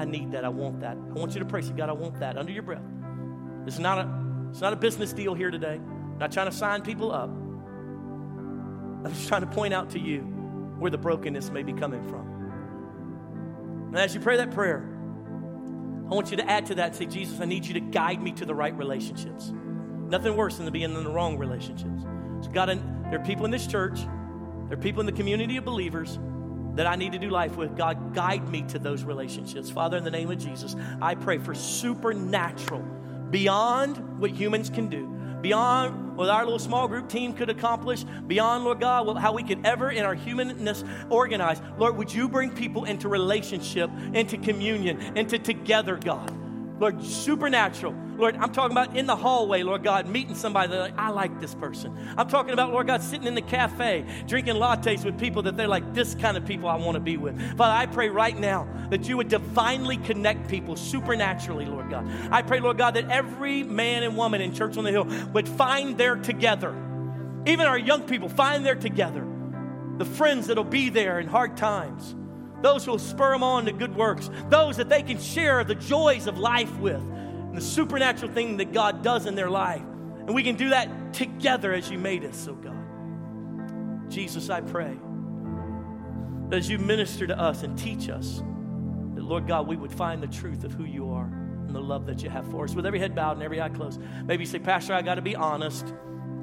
[0.02, 0.44] I need that.
[0.44, 0.98] I want that.
[0.98, 1.62] I want you to pray.
[1.62, 2.82] Say, God, I want that under your breath.
[3.66, 4.10] It's not a,
[4.50, 5.76] it's not a business deal here today.
[5.76, 7.30] I'm not trying to sign people up.
[7.30, 10.22] I'm just trying to point out to you
[10.80, 12.34] where the brokenness may be coming from.
[13.88, 14.90] And as you pray that prayer,
[16.10, 18.32] I want you to add to that say, Jesus, I need you to guide me
[18.34, 19.54] to the right relationships.
[20.10, 22.04] Nothing worse than to be in the wrong relationships.
[22.42, 22.70] So God,
[23.10, 24.00] there are people in this church,
[24.68, 26.20] there are people in the community of believers
[26.76, 27.78] that I need to do life with.
[27.78, 29.70] God, guide me to those relationships.
[29.70, 32.84] Father, in the name of Jesus, I pray for supernatural,
[33.34, 35.08] beyond what humans can do,
[35.42, 39.66] beyond what our little small group team could accomplish, beyond, Lord God, how we could
[39.66, 41.60] ever in our humanness organize.
[41.80, 46.32] Lord, would you bring people into relationship, into communion, into together, God?
[46.80, 47.96] Lord, supernatural.
[48.18, 51.40] Lord, I'm talking about in the hallway, Lord God, meeting somebody that like, I like
[51.40, 51.96] this person.
[52.18, 55.68] I'm talking about, Lord God, sitting in the cafe, drinking lattes with people that they're
[55.68, 57.40] like, this kind of people I want to be with.
[57.58, 62.08] Father, I pray right now that you would divinely connect people supernaturally, Lord God.
[62.32, 65.48] I pray, Lord God, that every man and woman in Church on the Hill would
[65.48, 66.76] find their together.
[67.46, 69.28] Even our young people find their together.
[69.98, 72.16] The friends that'll be there in hard times
[72.64, 75.76] those who will spur them on to good works, those that they can share the
[75.76, 79.82] joys of life with, and the supernatural thing that God does in their life.
[79.82, 84.10] And we can do that together as you made us, oh God.
[84.10, 84.98] Jesus, I pray
[86.50, 88.42] that as you minister to us and teach us,
[89.16, 92.06] that Lord God, we would find the truth of who you are and the love
[92.06, 92.74] that you have for us.
[92.74, 95.22] With every head bowed and every eye closed, maybe you say, Pastor, I got to
[95.22, 95.94] be honest.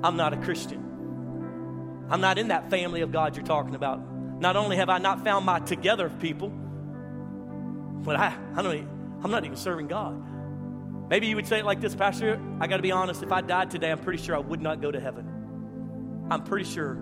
[0.05, 2.07] I'm not a Christian.
[2.11, 4.10] I'm not in that family of God you're talking about.
[4.41, 8.89] Not only have I not found my together people, but I, I don't even,
[9.23, 11.09] I'm not even serving God.
[11.11, 12.41] Maybe you would say it like this, Pastor.
[12.59, 13.23] I got to be honest.
[13.23, 16.27] If I died today, I'm pretty sure I would not go to heaven.
[16.31, 16.97] I'm pretty sure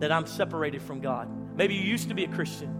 [0.00, 1.56] that I'm separated from God.
[1.56, 2.74] Maybe you used to be a Christian,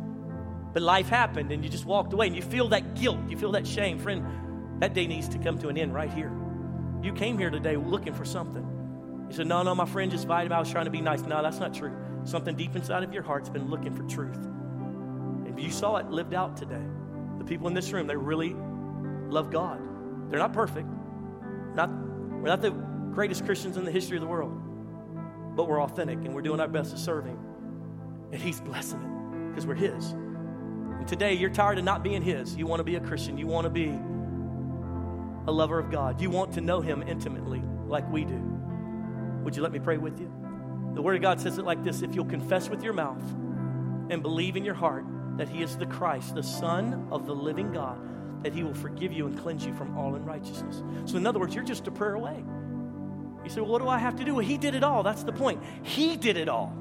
[0.74, 3.52] but life happened and you just walked away and you feel that guilt, you feel
[3.52, 3.98] that shame.
[3.98, 6.32] Friend, that day needs to come to an end right here.
[7.02, 8.66] You came here today looking for something.
[9.30, 10.56] You said, No, no, my friend just invited me.
[10.56, 11.22] I was trying to be nice.
[11.22, 11.94] No, that's not true.
[12.24, 14.44] Something deep inside of your heart's been looking for truth.
[15.46, 16.82] And you saw it lived out today.
[17.38, 18.54] The people in this room, they really
[19.28, 19.80] love God.
[20.30, 20.88] They're not perfect.
[21.74, 24.52] Not, we're not the greatest Christians in the history of the world,
[25.56, 27.38] but we're authentic and we're doing our best to serve Him.
[28.32, 30.10] And He's blessing it because we're His.
[30.10, 32.54] And today, you're tired of not being His.
[32.54, 33.38] You want to be a Christian.
[33.38, 33.88] You want to be
[35.46, 36.20] a lover of God.
[36.20, 38.40] You want to know Him intimately like we do.
[39.42, 40.39] Would you let me pray with you?
[40.94, 43.22] The Word of God says it like this if you'll confess with your mouth
[44.10, 45.04] and believe in your heart
[45.36, 47.98] that He is the Christ, the Son of the living God,
[48.42, 50.82] that He will forgive you and cleanse you from all unrighteousness.
[51.06, 52.44] So, in other words, you're just a prayer away.
[53.44, 54.34] You say, Well, what do I have to do?
[54.34, 55.02] Well, He did it all.
[55.02, 55.62] That's the point.
[55.82, 56.76] He did it all.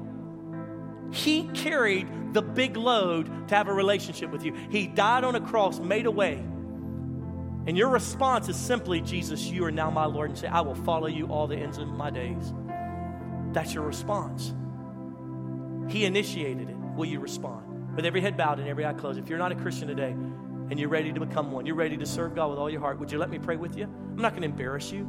[1.12, 4.54] He carried the big load to have a relationship with you.
[4.70, 6.34] He died on a cross, made a way.
[7.66, 10.74] And your response is simply, Jesus, you are now my Lord, and say, I will
[10.74, 12.52] follow you all the ends of my days.
[13.52, 14.54] That's your response.
[15.92, 16.76] He initiated it.
[16.96, 17.96] Will you respond?
[17.96, 19.18] With every head bowed and every eye closed.
[19.18, 22.06] If you're not a Christian today and you're ready to become one, you're ready to
[22.06, 23.84] serve God with all your heart, would you let me pray with you?
[23.84, 25.08] I'm not going to embarrass you.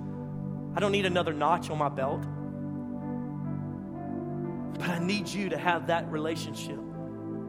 [0.75, 2.25] I don't need another notch on my belt.
[4.79, 6.79] But I need you to have that relationship.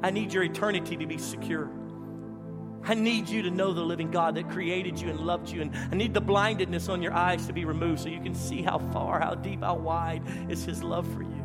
[0.02, 1.70] I need your eternity to be secure.
[2.84, 5.62] I need you to know the living God that created you and loved you.
[5.62, 8.62] And I need the blindedness on your eyes to be removed so you can see
[8.62, 11.42] how far, how deep, how wide is His love for you.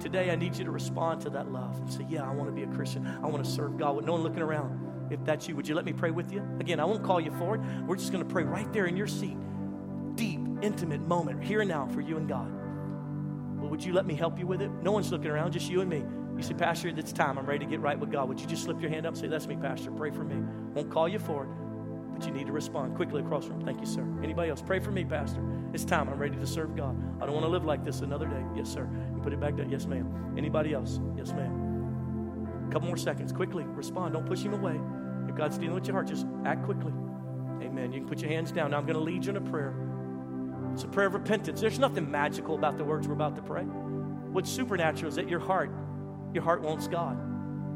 [0.00, 2.54] Today, I need you to respond to that love and say, Yeah, I want to
[2.54, 3.06] be a Christian.
[3.06, 4.82] I want to serve God with no one looking around.
[5.10, 6.46] If that's you, would you let me pray with you?
[6.60, 7.62] Again, I won't call you forward.
[7.86, 9.36] We're just going to pray right there in your seat.
[10.16, 12.52] Deep, intimate moment, here and now for you and God.
[13.60, 14.70] But would you let me help you with it?
[14.82, 16.04] No one's looking around, just you and me.
[16.36, 17.38] You say, Pastor, it's time.
[17.38, 18.28] I'm ready to get right with God.
[18.28, 19.90] Would you just slip your hand up and say, That's me, Pastor.
[19.90, 20.36] Pray for me.
[20.74, 21.48] Won't call you for it,
[22.14, 23.62] but you need to respond quickly across room.
[23.62, 24.06] Thank you, sir.
[24.22, 24.60] Anybody else?
[24.60, 25.40] Pray for me, Pastor.
[25.72, 26.08] It's time.
[26.10, 26.94] I'm ready to serve God.
[27.20, 28.44] I don't want to live like this another day.
[28.54, 28.88] Yes, sir.
[29.14, 29.70] You put it back down.
[29.70, 30.34] Yes, ma'am.
[30.36, 31.00] Anybody else?
[31.16, 32.66] Yes, ma'am.
[32.68, 33.32] A couple more seconds.
[33.32, 34.12] Quickly respond.
[34.12, 34.78] Don't push him away.
[35.28, 36.92] If God's dealing with your heart, just act quickly.
[37.62, 37.92] Amen.
[37.92, 38.72] You can put your hands down.
[38.72, 39.74] Now I'm going to lead you in a prayer.
[40.74, 41.62] It's a prayer of repentance.
[41.62, 43.62] There's nothing magical about the words we're about to pray.
[43.62, 45.70] What's supernatural is that your heart
[46.32, 47.16] your heart wants God,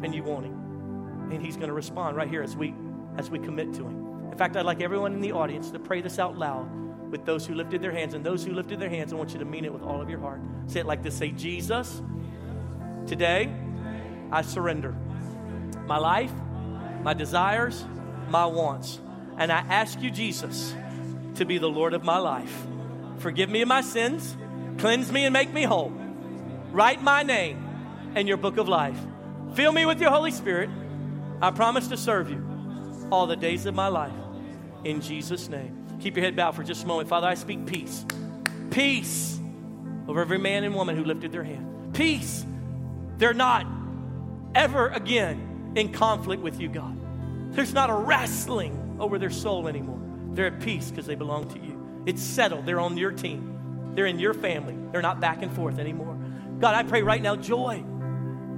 [0.02, 1.30] and you want Him.
[1.30, 2.74] And He's going to respond right here as we
[3.16, 4.30] as we commit to Him.
[4.30, 6.68] In fact, I'd like everyone in the audience to pray this out loud
[7.10, 8.14] with those who lifted their hands.
[8.14, 10.08] And those who lifted their hands, I want you to mean it with all of
[10.08, 10.40] your heart.
[10.66, 12.02] Say it like this Say, Jesus,
[13.06, 13.52] today
[14.30, 14.94] I surrender
[15.86, 16.32] my life,
[17.02, 17.84] my desires,
[18.28, 19.00] my wants.
[19.36, 20.74] And I ask you, Jesus,
[21.36, 22.66] to be the Lord of my life.
[23.18, 24.36] Forgive me of my sins,
[24.78, 25.92] cleanse me and make me whole.
[26.72, 27.69] Write my name
[28.16, 28.98] in your book of life.
[29.54, 30.70] Fill me with your Holy Spirit.
[31.42, 32.44] I promise to serve you
[33.10, 34.12] all the days of my life.
[34.84, 35.76] In Jesus' name.
[36.00, 37.08] Keep your head bowed for just a moment.
[37.08, 38.04] Father, I speak peace.
[38.70, 39.38] Peace
[40.08, 41.94] over every man and woman who lifted their hand.
[41.94, 42.44] Peace.
[43.18, 43.66] They're not
[44.54, 46.96] ever again in conflict with you, God.
[47.52, 50.00] There's not a wrestling over their soul anymore.
[50.32, 52.02] They're at peace because they belong to you.
[52.06, 52.64] It's settled.
[52.64, 54.76] They're on your team, they're in your family.
[54.92, 56.16] They're not back and forth anymore.
[56.60, 57.84] God, I pray right now, joy.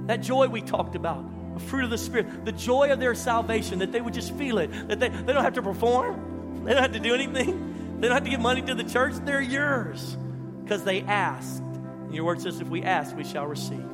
[0.07, 1.23] That joy we talked about,
[1.53, 4.57] the fruit of the Spirit, the joy of their salvation, that they would just feel
[4.57, 8.07] it, that they, they don't have to perform, they don't have to do anything, they
[8.07, 9.13] don't have to give money to the church.
[9.23, 10.17] They're yours
[10.63, 11.61] because they asked.
[11.61, 13.85] And your word says, if we ask, we shall receive.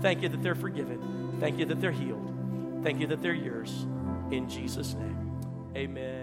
[0.00, 1.36] Thank you that they're forgiven.
[1.38, 2.80] Thank you that they're healed.
[2.82, 3.86] Thank you that they're yours.
[4.30, 5.40] In Jesus' name,
[5.76, 6.21] amen.